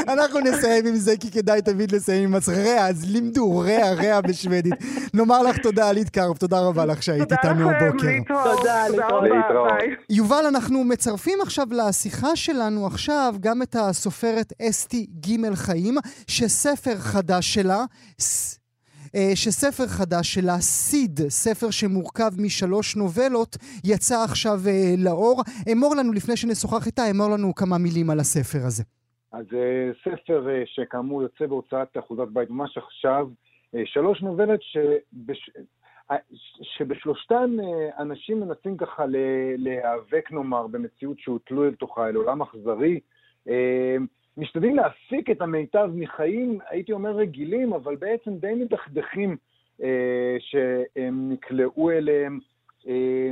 אנחנו 0.14 0.40
נסיים 0.40 0.86
עם 0.86 0.96
זה, 0.96 1.12
כי 1.20 1.32
כדאי 1.32 1.62
תמיד 1.62 1.92
לסיים 1.92 2.30
עם 2.30 2.36
עצמך. 2.36 2.58
ריאה, 2.58 2.88
אז 2.88 3.14
לימדו, 3.14 3.60
ריאה, 3.60 3.94
ריאה 3.94 4.22
בשוודית. 4.22 4.74
נאמר 5.14 5.44
לך 5.44 5.58
תודה, 5.58 5.90
עלית 5.90 6.10
קרב, 6.10 6.38
תודה 6.38 6.58
רבה 6.60 6.86
לך 6.86 7.04
שהיית 7.04 7.32
איתנו 7.32 7.70
הבוקר. 7.70 7.90
תודה 7.90 7.98
לכם, 7.98 8.08
להתראות. 8.08 8.58
תודה, 8.58 8.88
להתראות. 8.88 9.70
יובל, 10.10 10.46
אנחנו 10.50 10.84
מצרפים 10.84 11.40
עכשיו 11.42 11.68
לשיחה 11.72 12.36
שלנו 12.60 12.86
עכשיו 12.86 13.34
גם 13.40 13.62
את 13.62 13.76
הסופרת 13.76 14.54
אסתי 14.62 15.06
ג' 15.06 15.54
חיים, 15.56 15.96
שספר 16.28 16.96
חדש 16.96 17.54
שלה, 17.54 17.82
אה, 19.16 19.32
שספר 19.36 19.88
חדש 19.88 20.34
שלה, 20.34 20.58
סיד, 20.60 21.20
ספר 21.30 21.70
שמורכב 21.72 22.32
משלוש 22.46 22.96
נובלות, 22.96 23.56
יצא 23.84 24.16
עכשיו 24.24 24.58
אה, 24.68 24.94
לאור. 25.06 25.42
אמור 25.72 25.96
לנו, 25.96 26.14
לפני 26.14 26.36
שנשוחח 26.38 26.88
איתה, 26.88 27.02
אמור 27.12 27.30
לנו 27.30 27.56
כמה 27.56 27.78
מילים 27.78 28.10
על 28.10 28.20
הספר 28.20 28.62
הזה. 28.68 28.84
אז 29.32 29.46
אה, 29.54 29.92
ספר 30.04 30.48
שכאמור 30.66 31.22
יוצא 31.22 31.46
בהוצאת 31.46 31.98
אחוזת 32.00 32.28
בית 32.34 32.50
ממש 32.50 32.78
עכשיו, 32.78 33.28
שלוש 33.86 34.22
נובלות 34.22 34.60
שבש... 34.62 35.50
שבשלושתן 36.62 37.56
אנשים 38.00 38.40
מנסים 38.40 38.78
ככה 38.78 39.06
להיאבק, 39.58 40.32
נאמר, 40.32 40.68
במציאות 40.68 41.20
שהוטלו 41.20 41.66
אל 41.66 41.76
תוכה, 41.76 42.10
אל 42.10 42.16
עולם 42.16 42.42
אכזרי. 42.42 43.00
משתדלים 44.38 44.76
להפיק 44.76 45.30
את 45.30 45.42
המיטב 45.42 45.90
מחיים, 45.94 46.60
הייתי 46.70 46.92
אומר 46.92 47.12
רגילים, 47.12 47.74
אבל 47.74 47.96
בעצם 47.96 48.38
די 48.38 48.54
מדכדכים 48.54 49.38
אה, 49.84 50.38
שהם 50.40 51.32
נקלעו 51.32 51.92
אליהם. 51.92 52.40
אה, 52.88 53.32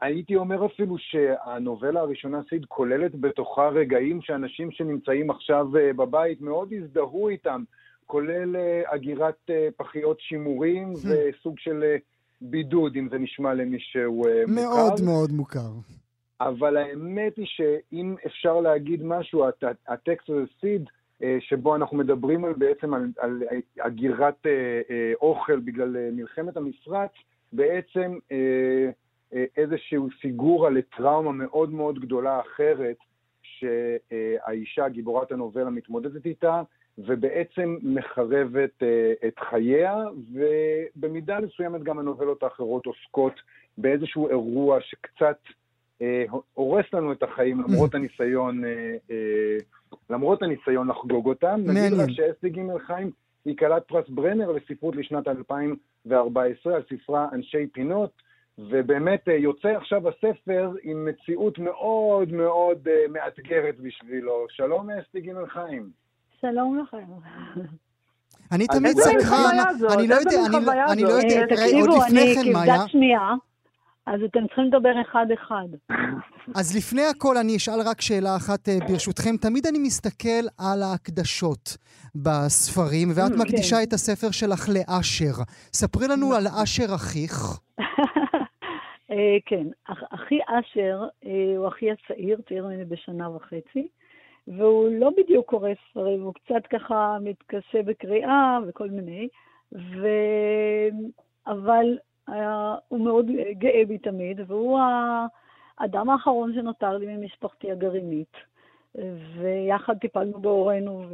הייתי 0.00 0.36
אומר 0.36 0.66
אפילו 0.66 0.98
שהנובלה 0.98 2.00
הראשונה, 2.00 2.40
סיד, 2.48 2.64
כוללת 2.64 3.14
בתוכה 3.14 3.68
רגעים 3.68 4.22
שאנשים 4.22 4.70
שנמצאים 4.70 5.30
עכשיו 5.30 5.76
אה, 5.76 5.92
בבית 5.92 6.40
מאוד 6.40 6.72
הזדהו 6.72 7.28
איתם, 7.28 7.64
כולל 8.08 8.56
אה, 8.56 8.82
אגירת 8.86 9.50
אה, 9.50 9.68
פחיות 9.76 10.20
שימורים 10.20 10.92
hmm. 10.92 11.08
וסוג 11.08 11.58
של 11.58 11.82
אה, 11.82 11.96
בידוד, 12.40 12.96
אם 12.96 13.08
זה 13.10 13.18
נשמע 13.18 13.54
למישהו 13.54 14.24
מוכר. 14.46 14.62
מאוד 14.62 15.00
מאוד 15.04 15.30
מוכר. 15.32 15.70
אבל 16.40 16.76
האמת 16.76 17.36
היא 17.36 17.46
שאם 17.48 18.14
אפשר 18.26 18.60
להגיד 18.60 19.02
משהו, 19.04 19.44
הטקסט 19.88 20.30
הזה 20.30 20.44
סיד, 20.60 20.90
שבו 21.40 21.76
אנחנו 21.76 21.96
מדברים 21.96 22.44
על, 22.44 22.52
בעצם 22.52 22.94
על, 22.94 23.06
על 23.18 23.42
אגירת 23.78 24.46
אוכל 25.22 25.60
בגלל 25.60 26.10
מלחמת 26.12 26.56
המפרץ, 26.56 27.10
בעצם 27.52 28.18
איזשהו 29.56 30.08
פיגורה 30.20 30.70
לטראומה 30.70 31.32
מאוד 31.32 31.72
מאוד 31.72 31.98
גדולה 31.98 32.40
אחרת, 32.40 32.96
שהאישה, 33.42 34.88
גיבורת 34.88 35.32
הנובלה, 35.32 35.70
מתמודדת 35.70 36.26
איתה, 36.26 36.62
ובעצם 36.98 37.76
מחרבת 37.82 38.82
את 39.26 39.38
חייה, 39.50 39.96
ובמידה 40.32 41.38
מסוימת 41.40 41.82
גם 41.82 41.98
הנובלות 41.98 42.42
האחרות 42.42 42.86
עוסקות 42.86 43.34
באיזשהו 43.78 44.28
אירוע 44.28 44.78
שקצת 44.80 45.38
אה, 46.02 46.24
הורס 46.54 46.84
לנו 46.92 47.12
את 47.12 47.22
החיים 47.22 47.60
למרות 47.60 47.94
הניסיון, 47.94 48.64
אה, 48.64 48.96
אה, 49.10 49.56
למרות 50.10 50.42
הניסיון 50.42 50.88
לחגוג 50.88 51.26
אותם. 51.26 51.60
נגיד 51.64 51.92
רק 51.92 52.10
שאסתי 52.10 52.50
ג' 52.50 52.78
חיים 52.86 53.10
היא 53.44 53.56
כלת 53.56 53.88
פרס 53.88 54.08
ברנר 54.08 54.52
לספרות 54.52 54.96
לשנת 54.96 55.28
2014 55.28 56.74
על 56.74 56.82
ספרה 56.88 57.28
אנשי 57.32 57.66
פינות, 57.72 58.10
ובאמת 58.58 59.28
יוצא 59.28 59.68
עכשיו 59.68 60.08
הספר 60.08 60.72
עם 60.82 61.04
מציאות 61.04 61.58
מאוד 61.58 62.32
מאוד 62.32 62.88
מאתגרת 63.08 63.80
בשבילו. 63.80 64.46
שלום 64.50 64.90
אסתי 64.90 65.20
ג' 65.20 65.46
חיים. 65.48 65.90
שלום 66.40 66.78
לכם. 66.78 67.06
אני 68.52 68.66
תמיד 68.66 68.96
סקרן, 68.98 69.56
אני 69.94 70.08
לא 70.08 70.14
יודע, 70.14 70.40
אני 70.92 71.02
לא 71.02 71.08
יודע, 71.08 71.44
עוד 71.80 72.02
לפני 72.02 72.34
כן, 72.34 72.52
מאיה. 72.52 72.74
תקשיבו, 72.74 72.74
אני 72.74 72.76
כבדת 72.76 72.90
שמיעה. 72.90 73.34
אז 74.06 74.20
אתם 74.24 74.46
צריכים 74.46 74.64
לדבר 74.64 75.00
אחד-אחד. 75.00 75.68
אז 76.54 76.76
לפני 76.76 77.02
הכל 77.06 77.36
אני 77.36 77.56
אשאל 77.56 77.80
רק 77.90 78.00
שאלה 78.00 78.36
אחת 78.36 78.68
אה, 78.68 78.78
ברשותכם. 78.88 79.36
תמיד 79.36 79.66
אני 79.66 79.78
מסתכל 79.78 80.44
על 80.58 80.82
ההקדשות 80.82 81.76
בספרים, 82.14 83.08
ואת 83.14 83.32
mm, 83.32 83.40
מקדישה 83.40 83.76
כן. 83.76 83.82
את 83.82 83.92
הספר 83.92 84.30
שלך 84.30 84.68
לאשר. 84.68 85.42
ספרי 85.72 86.08
לנו 86.08 86.34
על 86.34 86.46
אשר 86.62 86.94
אחיך. 86.94 87.34
אה, 89.10 89.36
כן, 89.46 89.66
אחי 90.14 90.38
אשר 90.48 91.02
אה, 91.26 91.56
הוא 91.56 91.68
אחי 91.68 91.86
הצעיר, 91.90 92.38
צעיר 92.48 92.66
ממני 92.66 92.84
בשנה 92.84 93.30
וחצי, 93.30 93.88
והוא 94.56 94.88
לא 94.92 95.10
בדיוק 95.16 95.46
קורא 95.46 95.70
ספרים, 95.90 96.22
הוא 96.22 96.34
קצת 96.34 96.66
ככה 96.70 97.18
מתקשה 97.20 97.82
בקריאה 97.82 98.58
וכל 98.66 98.90
מיני, 98.90 99.28
ו... 99.72 100.08
אבל 101.46 101.98
היה, 102.26 102.74
הוא 102.88 103.00
מאוד 103.00 103.26
גאה 103.52 103.82
בי 103.88 103.98
תמיד, 103.98 104.40
והוא 104.46 104.80
האדם 105.78 106.10
האחרון 106.10 106.54
שנותר 106.54 106.98
לי 106.98 107.16
ממשפחתי 107.16 107.72
הגרעינית. 107.72 108.36
ויחד 109.40 109.98
טיפלנו 109.98 110.40
בהורינו 110.40 111.04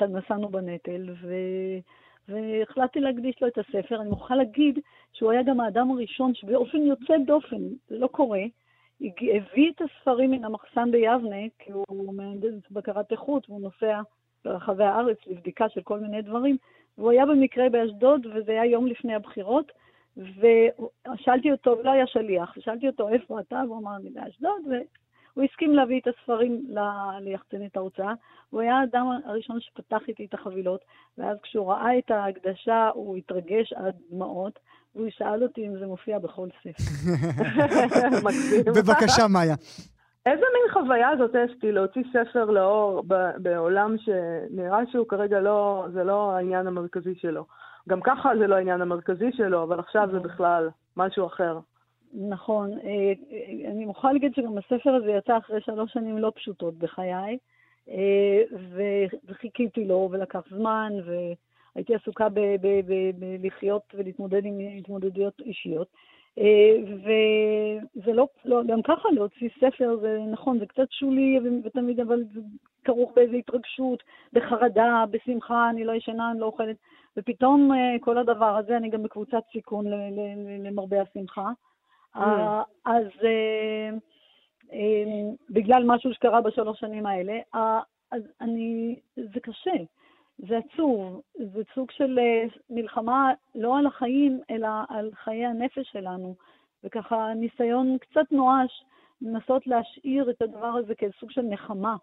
ונסענו 0.00 0.48
בנטל, 0.48 1.10
ו... 1.22 1.34
והחלטתי 2.28 3.00
להקדיש 3.00 3.42
לו 3.42 3.48
את 3.48 3.58
הספר. 3.58 4.00
אני 4.00 4.08
מוכרחה 4.08 4.34
להגיד 4.34 4.78
שהוא 5.12 5.30
היה 5.30 5.42
גם 5.42 5.60
האדם 5.60 5.90
הראשון 5.90 6.34
שבאופן 6.34 6.78
יוצא 6.78 7.14
דופן, 7.26 7.62
זה 7.88 7.98
לא 7.98 8.06
קורה, 8.06 8.42
הביא 9.00 9.70
את 9.70 9.82
הספרים 9.82 10.30
מן 10.30 10.44
המחסן 10.44 10.90
ביבנה, 10.90 11.42
כי 11.58 11.72
הוא 11.72 12.14
מהנדס 12.14 12.70
בקרת 12.70 13.12
איכות, 13.12 13.50
והוא 13.50 13.60
נוסע 13.60 14.00
ברחבי 14.44 14.84
הארץ 14.84 15.18
לבדיקה 15.26 15.68
של 15.68 15.82
כל 15.82 16.00
מיני 16.00 16.22
דברים, 16.22 16.56
והוא 16.98 17.10
היה 17.10 17.26
במקרה 17.26 17.68
באשדוד, 17.68 18.26
וזה 18.26 18.52
היה 18.52 18.64
יום 18.64 18.86
לפני 18.86 19.14
הבחירות, 19.14 19.72
ושאלתי 20.16 21.52
אותו, 21.52 21.82
לא 21.82 21.90
היה 21.90 22.06
שליח, 22.06 22.54
שאלתי 22.60 22.86
אותו 22.86 23.08
איפה 23.08 23.40
אתה, 23.40 23.62
והוא 23.66 23.78
אמר 23.78 23.96
לי 24.02 24.10
באשדוד, 24.10 24.62
והוא 24.66 25.44
הסכים 25.44 25.74
להביא 25.74 26.00
את 26.00 26.06
הספרים 26.06 26.66
ליחצנית 27.20 27.76
ההוצאה. 27.76 28.12
הוא 28.50 28.60
היה 28.60 28.78
האדם 28.78 29.06
הראשון 29.24 29.60
שפתח 29.60 30.08
איתי 30.08 30.24
את 30.24 30.34
החבילות, 30.34 30.80
ואז 31.18 31.38
כשהוא 31.42 31.72
ראה 31.72 31.98
את 31.98 32.10
ההקדשה 32.10 32.90
הוא 32.94 33.16
התרגש 33.16 33.72
עד 33.72 33.96
דמעות, 34.10 34.58
והוא 34.96 35.10
שאל 35.10 35.42
אותי 35.42 35.66
אם 35.66 35.78
זה 35.78 35.86
מופיע 35.86 36.18
בכל 36.18 36.48
ספר. 36.60 36.84
בבקשה, 38.76 39.28
מאיה. 39.28 39.54
איזה 40.26 40.44
מין 40.54 40.72
חוויה 40.72 41.10
זאת, 41.18 41.30
אסתי, 41.36 41.72
להוציא 41.72 42.02
ספר 42.12 42.44
לאור 42.44 43.02
בעולם 43.38 43.96
שנראה 43.98 44.80
שהוא 44.92 45.06
כרגע 45.08 45.40
לא, 45.40 45.86
זה 45.92 46.04
לא 46.04 46.32
העניין 46.32 46.66
המרכזי 46.66 47.14
שלו. 47.14 47.46
גם 47.88 48.00
ככה 48.00 48.30
זה 48.38 48.46
לא 48.46 48.54
העניין 48.54 48.80
המרכזי 48.80 49.32
שלו, 49.32 49.62
אבל 49.62 49.78
עכשיו 49.78 50.08
זה 50.12 50.18
בכלל 50.18 50.68
משהו 50.96 51.26
אחר. 51.26 51.58
נכון. 52.14 52.72
אה, 52.72 53.12
אה, 53.32 53.70
אני 53.70 53.84
מוכרחה 53.84 54.12
להגיד 54.12 54.34
שגם 54.34 54.58
הספר 54.58 54.90
הזה 54.94 55.10
יצא 55.10 55.38
אחרי 55.38 55.60
שלוש 55.60 55.92
שנים 55.92 56.18
לא 56.18 56.32
פשוטות 56.34 56.74
בחיי, 56.74 57.38
אה, 57.88 58.42
וחיכיתי 59.28 59.84
לו 59.84 60.08
ולקח 60.12 60.42
זמן, 60.50 60.92
והייתי 61.76 61.94
עסוקה 61.94 62.28
בלחיות 63.40 63.82
ולהתמודד 63.94 64.44
עם 64.44 64.58
התמודדויות 64.78 65.40
אישיות. 65.40 65.88
וזה 66.92 68.12
לא, 68.12 68.28
לא, 68.44 68.62
גם 68.66 68.82
ככה 68.82 69.08
להוציא 69.12 69.48
ספר, 69.60 69.96
זה 70.00 70.18
נכון, 70.32 70.58
זה 70.58 70.66
קצת 70.66 70.86
שולי 70.90 71.38
ותמיד, 71.64 72.00
אבל 72.00 72.22
זה 72.34 72.40
כרוך 72.84 73.12
באיזו 73.16 73.36
התרגשות, 73.36 74.02
בחרדה, 74.32 75.04
בשמחה, 75.10 75.70
אני 75.70 75.84
לא 75.84 75.92
ישנה, 75.92 76.30
אני 76.30 76.40
לא 76.40 76.46
אוכלת, 76.46 76.76
ופתאום 77.16 77.70
כל 78.00 78.18
הדבר 78.18 78.56
הזה, 78.56 78.76
אני 78.76 78.90
גם 78.90 79.02
בקבוצת 79.02 79.42
סיכון 79.52 79.84
למרבה 80.64 81.02
השמחה. 81.02 81.50
Mm. 82.16 82.18
אה, 82.18 82.62
אז 82.84 83.06
אה, 83.24 83.90
אה, 84.72 85.32
בגלל 85.50 85.82
משהו 85.86 86.14
שקרה 86.14 86.40
בשלוש 86.40 86.80
שנים 86.80 87.06
האלה, 87.06 87.38
אז 88.10 88.22
אני, 88.40 88.96
זה 89.16 89.40
קשה, 89.40 89.70
זה 90.38 90.58
עצוב, 90.58 91.22
זה 91.34 91.62
סוג 91.74 91.90
של 91.90 92.18
מלחמה 92.70 93.32
לא 93.54 93.78
על 93.78 93.86
החיים, 93.86 94.40
אלא 94.50 94.68
על 94.88 95.10
חיי 95.14 95.46
הנפש 95.46 95.88
שלנו, 95.92 96.34
וככה 96.84 97.34
ניסיון 97.34 97.96
קצת 97.98 98.32
נואש 98.32 98.84
לנסות 99.22 99.66
להשאיר 99.66 100.30
את 100.30 100.42
הדבר 100.42 100.66
הזה 100.66 100.94
כסוג 100.94 101.30
של 101.30 101.42
נחמה. 101.42 101.96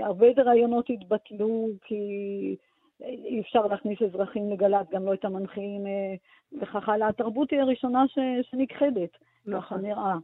הרבה 0.00 0.26
רעיונות 0.44 0.90
התבטלו 0.90 1.68
כי 1.84 2.56
אי 3.04 3.40
אפשר 3.40 3.66
להכניס 3.66 4.02
אזרחים 4.02 4.50
לגל"צ, 4.50 4.86
גם 4.90 5.04
לא 5.04 5.14
את 5.14 5.24
המנחים 5.24 5.86
אה, 5.86 6.14
וכך 6.62 6.88
הלאה. 6.88 7.08
התרבות 7.08 7.50
היא 7.50 7.60
הראשונה 7.60 8.04
ש, 8.08 8.18
שנכחדת, 8.42 9.10
ככה 9.12 9.56
נכון. 9.56 9.80
נראה. 9.80 10.14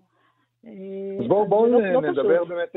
אז 1.21 1.27
בואו 1.29 1.47
בוא 1.49 1.69
לא, 1.69 1.81
לא 1.81 2.01
נדבר 2.01 2.45
פשוט. 2.45 2.49
באמת, 2.49 2.77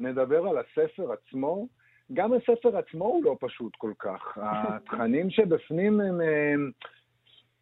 נדבר 0.00 0.48
על 0.48 0.58
הספר 0.58 1.12
עצמו. 1.12 1.66
גם 2.12 2.32
הספר 2.32 2.76
עצמו 2.76 3.04
הוא 3.04 3.24
לא 3.24 3.36
פשוט 3.40 3.76
כל 3.76 3.92
כך. 3.98 4.38
התכנים 4.42 5.30
שבפנים 5.30 6.00
הם... 6.00 6.20
הם 6.20 6.70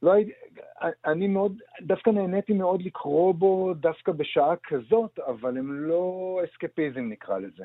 לא 0.03 0.12
הייתי, 0.12 0.33
אני 1.07 1.26
מאוד, 1.26 1.53
דווקא 1.83 2.11
נהניתי 2.11 2.53
מאוד 2.53 2.83
לקרוא 2.83 3.35
בו 3.35 3.75
דווקא 3.75 4.12
בשעה 4.12 4.55
כזאת, 4.65 5.19
אבל 5.19 5.59
הם 5.59 5.73
לא 5.73 6.41
אסקפיזם 6.45 7.09
נקרא 7.09 7.38
לזה. 7.38 7.65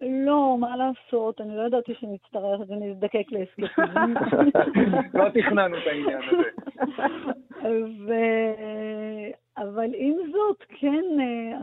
לא, 0.00 0.56
מה 0.60 0.76
לעשות, 0.76 1.40
אני 1.40 1.56
לא 1.56 1.62
ידעתי 1.62 1.94
שנצטרך 1.94 2.60
ונזדקק 2.68 3.26
לאסקפיזם. 3.32 4.14
לא 5.18 5.28
תכננו 5.34 5.78
את 5.78 5.86
העניין 5.86 6.20
הזה. 6.28 6.50
ו... 8.06 8.12
אבל 9.58 9.90
עם 9.94 10.14
זאת, 10.32 10.64
כן, 10.68 11.04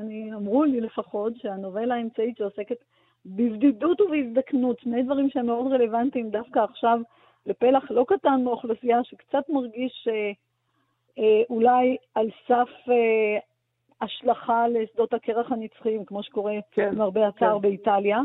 אני, 0.02 0.34
אמרו 0.34 0.64
לי 0.64 0.82
לפחות 0.82 1.34
שהנובלה 1.38 1.96
האמצעית 1.96 2.38
שעוסקת 2.38 2.78
בבדידות 3.26 4.02
ובהזדקנות, 4.02 4.80
שני 4.80 5.04
דברים 5.04 5.30
שהם 5.30 5.46
מאוד 5.46 5.74
רלוונטיים 5.74 6.30
דווקא 6.30 6.60
עכשיו 6.60 7.00
לפלח 7.46 7.92
לא 7.92 8.06
קטן 8.08 8.42
מאוכלוסייה 8.44 9.04
שקצת 9.04 9.50
מרגיש 9.50 10.08
אה, 10.12 10.32
אה, 11.20 11.42
אולי 11.50 11.98
על 12.16 12.30
סף 12.48 12.90
אה, 12.90 13.40
השלכה 14.02 14.68
לשדות 14.68 15.14
הקרח 15.14 15.52
הנצחיים, 15.52 16.06
כמו 16.06 16.24
שקורה 16.24 16.54
כן, 16.72 16.90
עם 16.92 17.02
הרבה 17.02 17.28
הצער 17.28 17.56
כן. 17.56 17.62
באיטליה. 17.62 18.20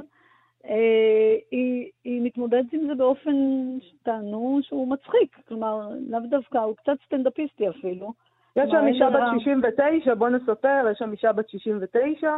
אה, 0.65 1.35
היא, 1.51 1.91
היא 2.05 2.23
מתמודדת 2.23 2.73
עם 2.73 2.87
זה 2.87 2.95
באופן 2.95 3.37
שטענו 3.81 4.59
שהוא 4.63 4.89
מצחיק, 4.89 5.37
כלומר, 5.49 5.89
לאו 6.09 6.21
דווקא, 6.31 6.59
הוא 6.59 6.77
קצת 6.77 6.97
סטנדאפיסטי 7.05 7.69
אפילו. 7.69 8.13
יש 8.57 8.71
שם 8.71 8.87
אישה 8.87 9.11
בת 9.11 9.23
69, 9.41 10.15
בוא 10.15 10.29
נספר, 10.29 10.87
יש 10.93 10.99
שם 10.99 11.13
אישה 11.13 11.33
בת 11.33 11.49
69, 11.49 12.37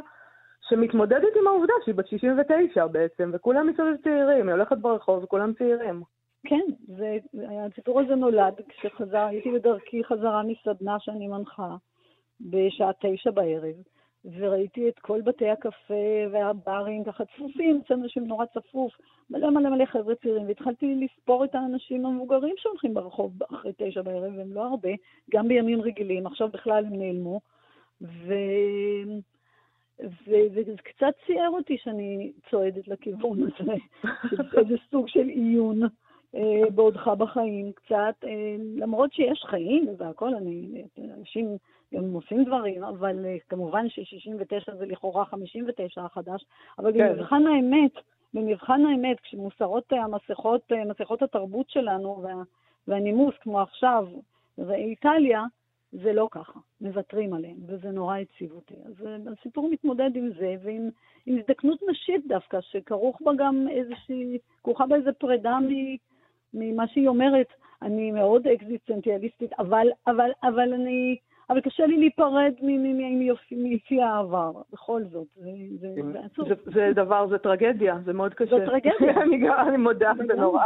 שמתמודדת 0.71 1.37
עם 1.41 1.47
העובדה 1.47 1.73
שהיא 1.85 1.95
בת 1.95 2.07
69 2.07 2.87
בעצם, 2.87 3.31
וכולם 3.35 3.67
מסביב 3.67 3.97
צעירים, 4.05 4.49
היא 4.49 4.55
הולכת 4.55 4.79
ברחוב 4.79 5.25
וכולם 5.25 5.53
צעירים. 5.53 6.03
כן, 6.47 6.65
זה, 6.87 7.17
הסיפור 7.73 8.01
הזה 8.01 8.15
נולד 8.15 8.55
כשחזר, 8.69 9.27
הייתי 9.27 9.51
בדרכי 9.53 10.05
חזרה 10.05 10.43
מסדנה 10.43 10.97
שאני 11.01 11.29
מנחה. 11.29 11.77
בשעה 12.41 12.91
תשע 13.01 13.31
בערב, 13.31 13.75
וראיתי 14.25 14.89
את 14.89 14.99
כל 14.99 15.21
בתי 15.21 15.49
הקפה 15.49 16.29
והברים 16.33 17.05
ככה 17.05 17.25
צפופים, 17.25 17.81
אצל 17.85 17.95
אנשים 17.95 18.27
נורא 18.27 18.45
צפוף, 18.47 18.93
מלא 19.31 19.51
מלא 19.51 19.71
מלא 19.71 19.85
חבר'ה 19.85 20.15
צעירים, 20.15 20.47
והתחלתי 20.47 20.95
לספור 20.95 21.45
את 21.45 21.55
האנשים 21.55 22.07
המבוגרים 22.07 22.55
שהולכים 22.59 22.95
ברחוב 22.95 23.33
אחרי 23.55 23.73
תשע 23.77 24.03
בערב, 24.03 24.33
והם 24.37 24.53
לא 24.53 24.67
הרבה, 24.67 24.91
גם 25.31 25.49
בימים 25.49 25.83
רגילים, 25.83 26.27
עכשיו 26.27 26.49
בכלל 26.49 26.85
הם 26.87 26.97
נעלמו. 26.97 27.41
ו... 28.03 28.35
וזה 30.27 30.73
קצת 30.83 31.13
ציער 31.27 31.49
אותי 31.49 31.79
שאני 31.79 32.33
צועדת 32.51 32.89
לכיוון 32.89 33.39
הזה, 33.43 33.73
איזה 34.59 34.75
סוג 34.91 35.09
של 35.09 35.29
עיון 35.29 35.83
אה, 36.35 36.71
בעודך 36.75 37.09
בחיים 37.09 37.73
קצת, 37.73 38.15
אה, 38.25 38.57
למרות 38.77 39.13
שיש 39.13 39.45
חיים 39.47 39.87
והכול, 39.99 40.35
אני, 40.35 40.85
אנשים 41.19 41.57
גם 41.95 42.13
עושים 42.13 42.45
דברים, 42.45 42.85
אבל 42.85 43.17
uh, 43.25 43.49
כמובן 43.49 43.89
ש-69 43.89 44.77
זה 44.79 44.87
לכאורה 44.87 45.25
59 45.25 46.05
החדש, 46.05 46.45
אבל 46.79 46.93
כן. 46.93 47.13
במבחן 47.13 47.47
האמת, 47.47 47.93
במבחן 48.35 48.87
האמת, 48.87 49.21
כשמוסרות 49.21 49.93
uh, 49.93 49.97
המסכות, 49.97 50.73
uh, 50.73 50.89
מסכות 50.91 51.23
התרבות 51.23 51.71
שלנו 51.71 52.23
וה, 52.23 52.35
והנימוס, 52.89 53.35
כמו 53.41 53.61
עכשיו, 53.61 54.07
ואיטליה, 54.59 55.45
זה 55.93 56.13
לא 56.13 56.29
ככה, 56.31 56.61
מוותרים 56.81 57.35
עליהם, 57.35 57.57
וזה 57.67 57.91
נורא 57.91 58.19
הציב 58.19 58.53
אותי. 58.53 58.75
אז 58.85 59.07
הסיפור 59.33 59.71
מתמודד 59.71 60.11
עם 60.15 60.31
זה, 60.39 60.55
ועם 60.63 60.91
עם 61.27 61.39
הזדקנות 61.39 61.81
נשית 61.91 62.27
דווקא, 62.29 62.61
שכרוך 62.61 63.19
בה 63.23 63.33
גם 63.37 63.67
איזושהי, 63.71 64.39
כרוכה 64.65 64.87
בה 64.87 64.97
איזו 64.97 65.11
פרידה 65.19 65.59
ממה 66.55 66.89
שהיא 66.89 67.09
אומרת. 67.09 67.47
אני 67.83 68.11
מאוד 68.11 68.47
אקזיסטנציאליסטית, 68.47 69.53
אבל, 69.53 69.87
אבל, 70.07 70.31
אבל 70.43 70.73
אני... 70.73 71.17
אבל 71.51 71.61
קשה 71.61 71.87
לי 71.87 71.97
להיפרד 71.97 72.53
מיפי 73.51 74.03
העבר, 74.03 74.53
בכל 74.73 75.03
זאת, 75.05 75.27
זה 75.81 75.89
עצוב. 76.25 76.49
זה 76.65 76.91
דבר, 76.95 77.29
זה 77.29 77.39
טרגדיה, 77.39 77.99
זה 78.05 78.13
מאוד 78.13 78.35
קשה. 78.35 78.59
זה 78.59 78.67
טרגדיה. 78.67 79.23
אני 79.69 79.77
מודה, 79.77 80.13
זה 80.27 80.35
נורא. 80.35 80.65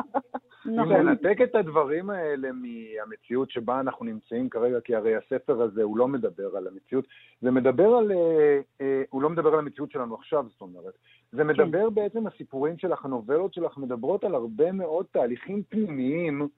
נכון. 0.66 0.92
לנתק 0.92 1.38
את 1.44 1.54
הדברים 1.54 2.10
האלה 2.10 2.48
מהמציאות 2.52 3.50
שבה 3.50 3.80
אנחנו 3.80 4.04
נמצאים 4.04 4.48
כרגע, 4.48 4.80
כי 4.80 4.94
הרי 4.94 5.16
הספר 5.16 5.62
הזה, 5.62 5.82
הוא 5.82 5.98
לא 5.98 6.08
מדבר 6.08 6.56
על 6.56 6.66
המציאות, 6.66 7.04
זה 7.40 7.50
מדבר 7.50 7.94
על, 7.94 8.12
אה, 8.12 8.60
אה, 8.80 9.02
הוא 9.10 9.22
לא 9.22 9.30
מדבר 9.30 9.52
על 9.52 9.58
המציאות 9.58 9.90
שלנו 9.90 10.14
עכשיו, 10.14 10.44
זאת 10.50 10.60
אומרת. 10.60 10.94
זה 11.32 11.42
כן. 11.42 11.46
מדבר 11.46 11.90
בעצם, 11.90 12.26
הסיפורים 12.26 12.78
שלך, 12.78 13.04
הנובלות 13.04 13.54
שלך, 13.54 13.78
מדברות 13.78 14.24
על 14.24 14.34
הרבה 14.34 14.72
מאוד 14.72 15.06
תהליכים 15.12 15.62
פנימיים, 15.68 16.48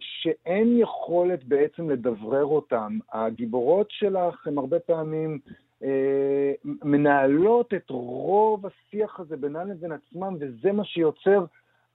שאין 0.00 0.78
יכולת 0.78 1.44
בעצם 1.44 1.90
לדברר 1.90 2.44
אותם. 2.44 2.98
הגיבורות 3.12 3.86
שלך 3.90 4.46
הן 4.46 4.58
הרבה 4.58 4.78
פעמים 4.78 5.38
אה, 5.82 6.52
מנהלות 6.64 7.74
את 7.74 7.90
רוב 7.90 8.66
השיח 8.66 9.20
הזה 9.20 9.36
בינן 9.36 9.68
לבין 9.68 9.92
עצמם, 9.92 10.36
וזה 10.40 10.72
מה 10.72 10.84
שיוצר 10.84 11.44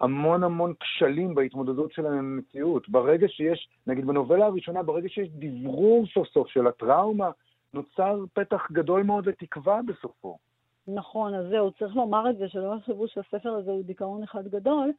המון 0.02 0.44
המון 0.44 0.74
כשלים 0.80 1.36
בהתמודדות 1.36 1.92
שלהם 1.92 2.14
עם 2.14 2.20
המציאות. 2.20 2.90
ברגע 2.90 3.28
שיש, 3.28 3.70
נגיד 3.88 4.08
בנובלה 4.08 4.46
הראשונה, 4.46 4.84
ברגע 4.84 5.10
שיש 5.10 5.30
דברור 5.30 6.06
סוף 6.14 6.28
סוף 6.28 6.48
של 6.48 6.68
הטראומה, 6.68 7.30
נוצר 7.74 8.24
פתח 8.34 8.68
גדול 8.72 9.04
מאוד 9.04 9.30
לתקווה 9.30 9.80
בסופו. 9.88 10.38
נכון, 10.88 11.34
אז 11.34 11.46
זהו, 11.50 11.72
צריך 11.72 11.96
לומר 11.96 12.30
את 12.30 12.38
זה, 12.38 12.50
שלא 12.50 12.76
יחשבו 12.78 13.08
שהספר 13.08 13.50
הזה 13.50 13.72
הוא 13.72 13.84
דיכאון 13.84 14.24
אחד 14.24 14.48
גדול, 14.48 14.92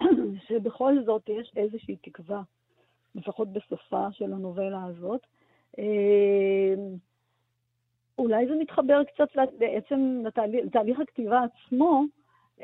שבכל 0.48 1.02
זאת 1.04 1.28
יש 1.28 1.52
איזושהי 1.56 1.96
תקווה, 1.96 2.42
לפחות 3.14 3.52
בסופה 3.52 4.06
של 4.12 4.32
הנובלה 4.32 4.84
הזאת. 4.84 5.26
אה, 5.78 6.74
אולי 8.18 8.46
זה 8.46 8.54
מתחבר 8.54 9.04
קצת 9.04 9.28
בעצם 9.58 10.22
לתהליך 10.64 11.00
הכתיבה 11.00 11.40
עצמו, 11.42 12.04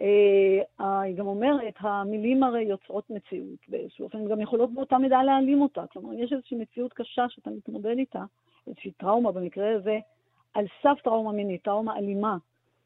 אה, 0.00 1.00
היא 1.00 1.16
גם 1.16 1.26
אומרת, 1.26 1.74
המילים 1.78 2.42
הרי 2.42 2.62
יוצרות 2.62 3.10
מציאות 3.10 3.58
באיזשהו 3.68 4.04
אופן, 4.04 4.28
גם 4.28 4.40
יכולות 4.40 4.74
באותה 4.74 4.98
מידה 4.98 5.22
להעלים 5.22 5.62
אותה. 5.62 5.84
כלומר, 5.92 6.12
יש 6.12 6.32
איזושהי 6.32 6.56
מציאות 6.56 6.92
קשה 6.92 7.28
שאתה 7.28 7.50
מתמודד 7.50 7.98
איתה, 7.98 8.24
איזושהי 8.66 8.90
טראומה, 8.90 9.32
במקרה 9.32 9.74
הזה, 9.74 9.98
על 10.54 10.66
סף 10.82 11.00
טראומה 11.04 11.32
מינית, 11.32 11.64
טראומה 11.64 11.96
אלימה, 11.96 12.36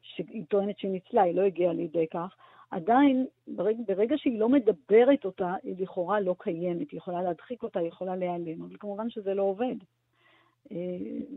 שהיא 0.01 0.45
טוענת 0.49 0.77
שהיא 0.79 0.91
ניצלה, 0.91 1.21
היא 1.21 1.35
לא 1.35 1.41
הגיעה 1.41 1.73
לידי 1.73 2.07
כך, 2.07 2.35
עדיין, 2.71 3.25
ברגע, 3.47 3.79
ברגע 3.87 4.15
שהיא 4.17 4.39
לא 4.39 4.49
מדברת 4.49 5.25
אותה, 5.25 5.53
היא 5.63 5.75
לכאורה 5.79 6.19
לא 6.19 6.35
קיימת, 6.39 6.91
היא 6.91 6.97
יכולה 6.97 7.21
להדחיק 7.21 7.63
אותה, 7.63 7.79
היא 7.79 7.87
יכולה 7.87 8.15
להיעלם, 8.15 8.61
אבל 8.63 8.75
כמובן 8.79 9.09
שזה 9.09 9.33
לא 9.33 9.43
עובד. 9.43 9.75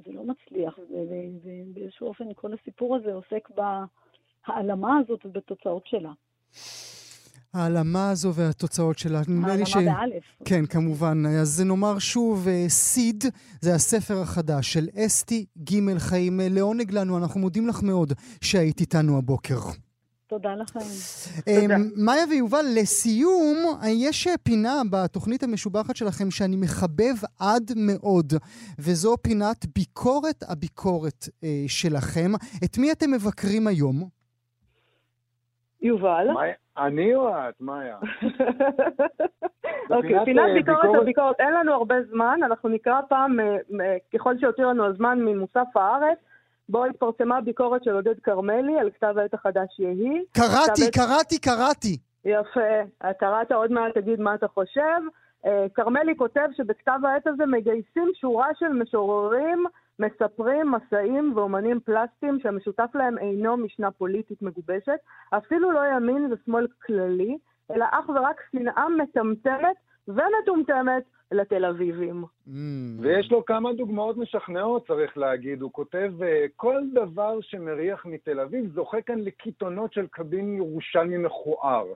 זה 0.04 0.12
לא 0.12 0.24
מצליח, 0.24 0.78
ובאיזשהו 0.78 2.06
אופן 2.06 2.24
כל 2.34 2.52
הסיפור 2.52 2.96
הזה 2.96 3.12
עוסק 3.12 3.48
בהעלמה 4.46 4.98
הזאת 4.98 5.26
ובתוצאות 5.26 5.86
שלה. 5.86 6.12
העלמה 7.54 8.10
הזו 8.10 8.34
והתוצאות 8.34 8.98
שלה. 8.98 9.18
העלמה 9.18 9.66
ש... 9.66 9.76
באלף. 9.76 10.24
כן, 10.44 10.66
כמובן. 10.66 11.22
אז 11.40 11.62
נאמר 11.66 11.98
שוב, 11.98 12.46
סיד 12.68 13.24
זה 13.60 13.74
הספר 13.74 14.14
החדש 14.22 14.72
של 14.72 14.88
אסתי 14.96 15.46
ג' 15.58 15.98
חיים. 15.98 16.40
לעונג 16.50 16.92
לנו, 16.92 17.18
אנחנו 17.18 17.40
מודים 17.40 17.68
לך 17.68 17.82
מאוד 17.82 18.12
שהיית 18.40 18.80
איתנו 18.80 19.18
הבוקר. 19.18 19.58
תודה 20.26 20.54
לכם. 20.54 20.80
מאיה 21.96 22.24
ויובל, 22.30 22.64
לסיום, 22.76 23.56
יש 23.86 24.28
פינה 24.42 24.82
בתוכנית 24.90 25.42
המשובחת 25.42 25.96
שלכם 25.96 26.30
שאני 26.30 26.56
מחבב 26.56 27.14
עד 27.40 27.70
מאוד, 27.76 28.32
וזו 28.78 29.16
פינת 29.22 29.66
ביקורת 29.74 30.42
הביקורת 30.48 31.28
אה, 31.44 31.48
שלכם. 31.66 32.30
את 32.64 32.78
מי 32.78 32.92
אתם 32.92 33.10
מבקרים 33.10 33.66
היום? 33.66 34.08
יובל. 35.82 36.26
אני 36.78 37.14
או 37.14 37.28
את, 37.28 37.60
מאיה? 37.60 37.96
אוקיי, 39.90 40.24
פינת 40.24 40.48
אה, 40.48 40.54
ביקורת 40.54 41.02
הביקורת. 41.02 41.40
אין 41.40 41.54
לנו 41.54 41.72
הרבה 41.72 41.94
זמן, 42.10 42.40
אנחנו 42.44 42.68
נקרא 42.68 43.00
פעם, 43.08 43.40
אה, 43.40 43.96
ככל 44.14 44.38
שיותיר 44.38 44.66
לנו 44.66 44.86
הזמן, 44.86 45.18
ממוסף 45.20 45.76
הארץ. 45.76 46.18
בו 46.68 46.84
התפרסמה 46.84 47.40
ביקורת 47.40 47.84
של 47.84 47.90
עודד 47.90 48.20
כרמלי 48.22 48.78
על 48.78 48.90
כתב 48.90 49.14
העת 49.18 49.34
החדש 49.34 49.78
יהי. 49.78 50.24
קראתי, 50.32 50.90
קראתי, 50.90 51.38
קראתי. 51.38 51.96
יפה. 52.24 53.10
קראת 53.18 53.52
עוד 53.52 53.72
מעט, 53.72 53.94
תגיד 53.94 54.20
מה 54.20 54.34
אתה 54.34 54.48
חושב. 54.48 55.00
אה, 55.46 55.66
כרמלי 55.74 56.16
כותב 56.16 56.48
שבכתב 56.56 56.98
העת 57.02 57.26
הזה 57.26 57.46
מגייסים 57.46 58.10
שורה 58.20 58.48
של 58.58 58.68
משוררים, 58.68 59.64
מספרים, 59.98 60.72
מסעים 60.72 61.32
ואומנים 61.36 61.80
פלסטיים 61.80 62.38
שהמשותף 62.42 62.90
להם 62.94 63.18
אינו 63.18 63.56
משנה 63.56 63.90
פוליטית 63.90 64.42
מגובשת, 64.42 64.98
אפילו 65.30 65.72
לא 65.72 65.80
ימין 65.96 66.32
ושמאל 66.32 66.66
כללי, 66.86 67.38
אלא 67.70 67.86
אך 67.90 68.08
ורק 68.08 68.40
שנאה 68.52 68.88
מטמטמת 68.88 69.76
ומטומטמת 70.08 71.02
לתל 71.32 71.64
אביבים. 71.64 72.24
Mm. 72.24 72.50
ויש 73.00 73.32
לו 73.32 73.44
כמה 73.44 73.72
דוגמאות 73.72 74.16
משכנעות, 74.16 74.86
צריך 74.86 75.18
להגיד. 75.18 75.62
הוא 75.62 75.72
כותב, 75.72 76.12
אה, 76.22 76.46
כל 76.56 76.80
דבר 76.94 77.38
שמריח 77.40 78.06
מתל 78.06 78.40
אביב 78.40 78.74
זוכה 78.74 79.02
כאן 79.02 79.18
לקיתונות 79.18 79.92
של 79.92 80.06
קבין 80.10 80.56
ירושלמי 80.56 81.18
מכוער. 81.18 81.86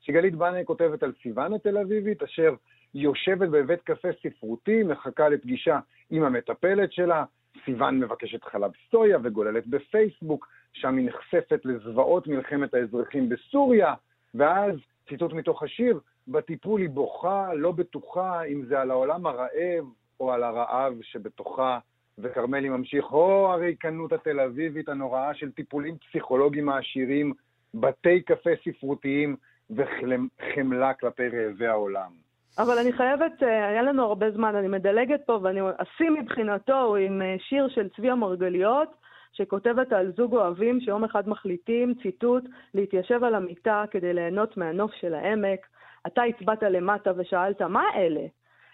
שגלית 0.00 0.34
בנאי 0.34 0.62
כותבת 0.64 1.02
על 1.02 1.12
סיוון 1.22 1.52
התל 1.52 1.78
אביבית, 1.78 2.22
אשר 2.22 2.54
יושבת 2.94 3.48
בבית 3.48 3.82
קפה 3.82 4.08
ספרותי, 4.22 4.82
מחכה 4.82 5.28
לפגישה 5.28 5.78
עם 6.10 6.22
המטפלת 6.22 6.92
שלה. 6.92 7.24
סיוון 7.64 8.00
מבקשת 8.00 8.44
חלב 8.44 8.70
סויה 8.90 9.18
וגוללת 9.22 9.66
בפייסבוק, 9.66 10.48
שם 10.72 10.96
היא 10.96 11.06
נחשפת 11.06 11.60
לזוועות 11.64 12.26
מלחמת 12.26 12.74
האזרחים 12.74 13.28
בסוריה, 13.28 13.94
ואז, 14.34 14.74
ציטוט 15.08 15.32
מתוך 15.32 15.62
השיר, 15.62 16.00
בטיפול 16.28 16.80
היא 16.80 16.90
בוכה, 16.90 17.54
לא 17.54 17.72
בטוחה 17.72 18.42
אם 18.42 18.64
זה 18.64 18.80
על 18.80 18.90
העולם 18.90 19.26
הרעב 19.26 19.84
או 20.20 20.32
על 20.32 20.42
הרעב 20.42 20.94
שבתוכה. 21.02 21.78
וכרמלי 22.18 22.68
ממשיך, 22.68 23.12
או 23.12 23.52
הריקנות 23.52 24.12
התל 24.12 24.40
אביבית 24.40 24.88
הנוראה 24.88 25.34
של 25.34 25.52
טיפולים 25.52 25.96
פסיכולוגיים 25.98 26.68
העשירים, 26.68 27.32
בתי 27.74 28.20
קפה 28.22 28.50
ספרותיים 28.64 29.36
וחמלה 29.70 30.94
כלפי 30.94 31.28
רעבי 31.28 31.66
העולם. 31.66 32.10
אבל 32.58 32.78
אני 32.78 32.92
חייבת, 32.92 33.42
אה, 33.42 33.68
היה 33.68 33.82
לנו 33.82 34.02
הרבה 34.02 34.30
זמן, 34.30 34.56
אני 34.56 34.68
מדלגת 34.68 35.20
פה, 35.26 35.38
ואני 35.42 35.60
אשים 35.76 36.14
מבחינתו 36.14 36.96
עם 36.96 37.22
אה, 37.22 37.36
שיר 37.38 37.68
של 37.68 37.88
צבי 37.96 38.10
המרגליות, 38.10 38.88
שכותבת 39.32 39.92
על 39.92 40.12
זוג 40.16 40.32
אוהבים 40.32 40.80
שיום 40.80 41.04
אחד 41.04 41.28
מחליטים, 41.28 41.94
ציטוט, 42.02 42.44
להתיישב 42.74 43.24
על 43.24 43.34
המיטה 43.34 43.84
כדי 43.90 44.12
ליהנות 44.12 44.56
מהנוף 44.56 44.92
של 44.92 45.14
העמק. 45.14 45.66
אתה 46.06 46.22
הצבעת 46.22 46.62
למטה 46.62 47.12
ושאלת, 47.16 47.62
מה 47.62 47.84
אלה? 47.94 48.26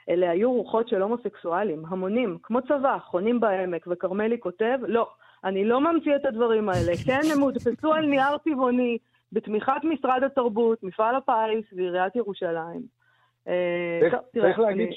אלה 0.08 0.30
היו 0.30 0.52
רוחות 0.52 0.88
של 0.88 1.02
הומוסקסואלים, 1.02 1.82
המונים, 1.88 2.38
כמו 2.42 2.62
צבא, 2.62 2.98
חונים 2.98 3.40
בעמק, 3.40 3.86
וכרמלי 3.90 4.40
כותב, 4.40 4.78
לא, 4.86 5.10
אני 5.44 5.64
לא 5.64 5.80
ממציא 5.80 6.16
את 6.16 6.24
הדברים 6.24 6.68
האלה. 6.68 6.92
כן, 7.06 7.20
הם 7.34 7.40
הודפסו 7.40 7.92
על 7.92 8.06
נייר 8.06 8.38
טבעוני, 8.38 8.98
בתמיכת 9.32 9.84
משרד 9.84 10.22
התרבות, 10.22 10.82
מפעל 10.82 11.14
הפיס 11.16 11.72
ועיריית 11.72 12.16
ירושלים. 12.16 13.00
אה, 13.48 14.00
צריך 14.40 14.58
להגיד 14.58 14.88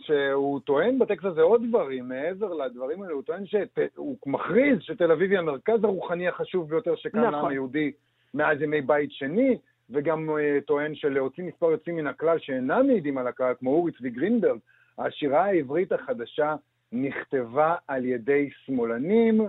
שהוא 0.00 0.60
טוען 0.60 0.98
בטקסט 0.98 1.24
הזה 1.24 1.42
עוד 1.42 1.62
דברים, 1.68 2.08
מעבר 2.08 2.54
לדברים 2.54 3.02
האלה, 3.02 3.14
הוא 3.14 3.22
טוען 3.22 3.46
שהוא 3.46 4.16
מכריז 4.26 4.78
שתל 4.80 5.12
אביב 5.12 5.30
היא 5.30 5.38
המרכז 5.38 5.84
הרוחני 5.84 6.28
החשוב 6.28 6.68
ביותר 6.70 6.96
שקם 6.96 7.18
לעם 7.18 7.34
נכון. 7.34 7.50
היהודי 7.50 7.92
מאז 8.34 8.62
ימי 8.62 8.80
בית 8.80 9.12
שני, 9.12 9.58
וגם 9.90 10.30
uh, 10.30 10.64
טוען 10.66 10.94
שלהוציא 10.94 11.44
מספר 11.44 11.70
יוצאים 11.70 11.96
מן 11.96 12.06
הכלל 12.06 12.38
שאינם 12.38 12.86
מעידים 12.86 13.18
על 13.18 13.26
הכלל, 13.26 13.54
כמו 13.58 13.70
אורי 13.70 13.92
צבי 13.92 14.10
גרינברג, 14.10 14.58
השירה 14.98 15.44
העברית 15.44 15.92
החדשה 15.92 16.56
נכתבה 16.92 17.74
על 17.88 18.04
ידי 18.04 18.50
שמאלנים, 18.64 19.40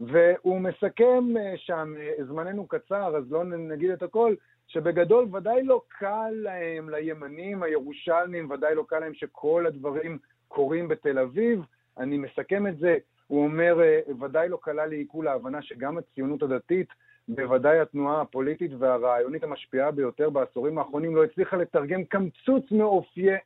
והוא 0.00 0.60
מסכם 0.60 1.24
uh, 1.36 1.56
שם, 1.56 1.94
uh, 1.96 2.24
זמננו 2.24 2.66
קצר, 2.66 3.16
אז 3.16 3.32
לא 3.32 3.44
נגיד 3.44 3.90
את 3.90 4.02
הכל, 4.02 4.34
שבגדול 4.66 5.28
ודאי 5.36 5.62
לא 5.62 5.82
קל 5.88 6.30
להם, 6.30 6.90
לימנים 6.90 7.62
הירושלמים, 7.62 8.50
ודאי 8.50 8.74
לא 8.74 8.84
קל 8.88 8.98
להם 8.98 9.14
שכל 9.14 9.66
הדברים 9.66 10.18
קורים 10.48 10.88
בתל 10.88 11.18
אביב. 11.18 11.60
אני 11.98 12.18
מסכם 12.18 12.66
את 12.66 12.78
זה, 12.78 12.96
הוא 13.26 13.44
אומר, 13.44 13.78
ודאי 14.20 14.48
לא 14.48 14.58
קלה 14.62 14.86
לעיכול 14.86 15.28
ההבנה 15.28 15.62
שגם 15.62 15.98
הציונות 15.98 16.42
הדתית 16.42 16.88
בוודאי 17.34 17.80
התנועה 17.80 18.20
הפוליטית 18.20 18.70
והרעיונית 18.78 19.44
המשפיעה 19.44 19.90
ביותר 19.90 20.30
בעשורים 20.30 20.78
האחרונים 20.78 21.16
לא 21.16 21.24
הצליחה 21.24 21.56
לתרגם 21.56 22.04
קמצוץ 22.04 22.64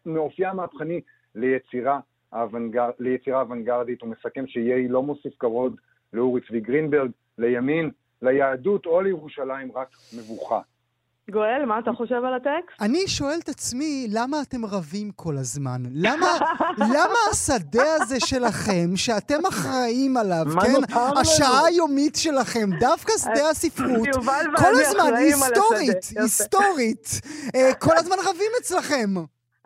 מאופייה 0.06 0.50
המהפכני 0.50 1.00
ליצירה 1.34 2.00
האוונגר, 2.32 2.90
ליצירה 2.98 3.40
אוונגרדית. 3.40 4.02
הוא 4.02 4.10
מסכם 4.10 4.46
שיהי 4.46 4.88
לא 4.88 5.02
מוסיף 5.02 5.32
כבוד 5.38 5.76
לאורי 6.12 6.40
צבי 6.48 6.60
גרינברג, 6.60 7.10
לימין, 7.38 7.90
ליהדות 8.22 8.86
או 8.86 9.00
לירושלים, 9.00 9.72
רק 9.74 9.88
מבוכה. 10.18 10.60
גואל, 11.30 11.64
מה 11.66 11.78
אתה 11.78 11.90
חושב 11.92 12.14
על 12.14 12.34
הטקסט? 12.34 12.80
אני 12.80 13.08
שואל 13.08 13.38
את 13.44 13.48
עצמי, 13.48 14.06
למה 14.10 14.42
אתם 14.42 14.64
רבים 14.64 15.10
כל 15.16 15.36
הזמן? 15.36 15.82
למה, 15.92 16.38
למה 16.94 17.18
השדה 17.30 17.94
הזה 17.94 18.20
שלכם, 18.20 18.96
שאתם 18.96 19.46
אחראים 19.46 20.16
עליו, 20.16 20.44
כן? 20.62 20.96
השעה 21.20 21.66
היומית 21.66 22.16
שלכם, 22.16 22.70
דווקא 22.80 23.12
שדה 23.18 23.50
הספרות, 23.50 24.08
כל 24.56 24.74
הזמן, 24.80 25.14
היסטורית, 25.16 26.04
היסטורית, 26.20 27.20
אה, 27.54 27.74
כל 27.74 27.96
הזמן 27.96 28.16
רבים 28.26 28.50
אצלכם. 28.60 29.14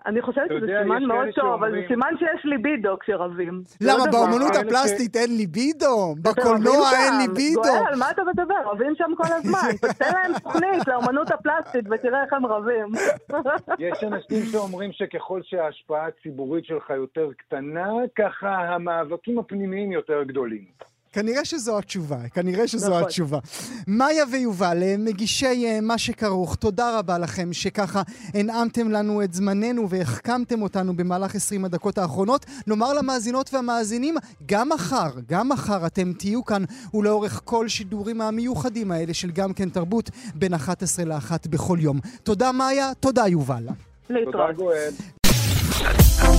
אני 0.09 0.23
חושבת 0.23 0.49
שזה 0.49 0.67
סימן 0.83 1.05
מאוד 1.05 1.29
טוב, 1.35 1.53
אבל 1.53 1.71
זה 1.71 1.81
סימן 1.89 2.13
שיש 2.19 2.45
ליבידו 2.45 2.99
כשרבים. 3.01 3.63
למה, 3.81 4.05
באמנות 4.13 4.57
הפלסטית 4.57 5.17
אין 5.17 5.37
ליבידו? 5.37 6.15
בקולנוע 6.23 6.91
אין 6.93 7.15
ליבידו? 7.21 7.63
גואל, 7.63 7.95
מה 7.99 8.11
אתה 8.11 8.23
מדבר? 8.25 8.55
רבים 8.73 8.95
שם 8.99 9.13
כל 9.17 9.33
הזמן. 9.37 9.89
תן 9.99 10.13
להם 10.13 10.39
תוכנית 10.39 10.89
לאמנות 10.89 11.31
הפלסטית 11.31 11.85
ותראה 11.91 12.25
איך 12.25 12.33
הם 12.33 12.47
רבים. 12.47 12.93
יש 13.89 14.05
אנשים 14.05 14.43
שאומרים 14.53 14.93
שככל 14.93 15.41
שההשפעה 15.43 16.07
הציבורית 16.07 16.65
שלך 16.65 16.91
יותר 16.91 17.29
קטנה, 17.37 17.89
ככה 18.17 18.49
המאבקים 18.49 19.39
הפנימיים 19.39 19.93
יותר 19.93 20.23
גדולים. 20.23 20.65
כנראה 21.13 21.45
שזו 21.45 21.79
התשובה, 21.79 22.29
כנראה 22.35 22.69
שזו 22.69 22.91
נכון. 22.91 23.03
התשובה. 23.03 23.39
מאיה 23.87 24.25
ויובל, 24.33 24.83
אה, 24.83 24.95
מגישי 24.99 25.67
אה, 25.67 25.81
מה 25.81 25.99
שכרוך, 25.99 26.55
תודה 26.55 26.99
רבה 26.99 27.19
לכם 27.19 27.53
שככה 27.53 28.03
הנעמתם 28.35 28.91
לנו 28.91 29.23
את 29.23 29.35
זמננו 29.35 29.89
והחכמתם 29.89 30.63
אותנו 30.63 30.97
במהלך 30.97 31.35
20 31.35 31.65
הדקות 31.65 31.99
האחרונות. 31.99 32.47
נאמר 32.67 32.93
למאזינות 32.93 33.55
והמאזינים, 33.55 34.15
גם 34.47 34.69
מחר, 34.69 35.11
גם 35.29 35.49
מחר 35.49 35.87
אתם 35.87 36.13
תהיו 36.13 36.45
כאן 36.45 36.65
ולאורך 36.95 37.41
כל 37.45 37.69
שידורים 37.69 38.21
המיוחדים 38.21 38.91
האלה 38.91 39.15
של 39.15 39.31
גם 39.31 39.53
כן 39.53 39.69
תרבות 39.69 40.11
בין 40.35 40.55
11 40.55 41.05
ל-1 41.05 41.33
בכל 41.51 41.79
יום. 41.81 42.01
תודה 42.23 42.53
מאיה, 42.53 42.93
תודה 43.01 43.27
יובל. 43.27 43.67
תודה 44.07 44.53
גואל. 44.57 44.91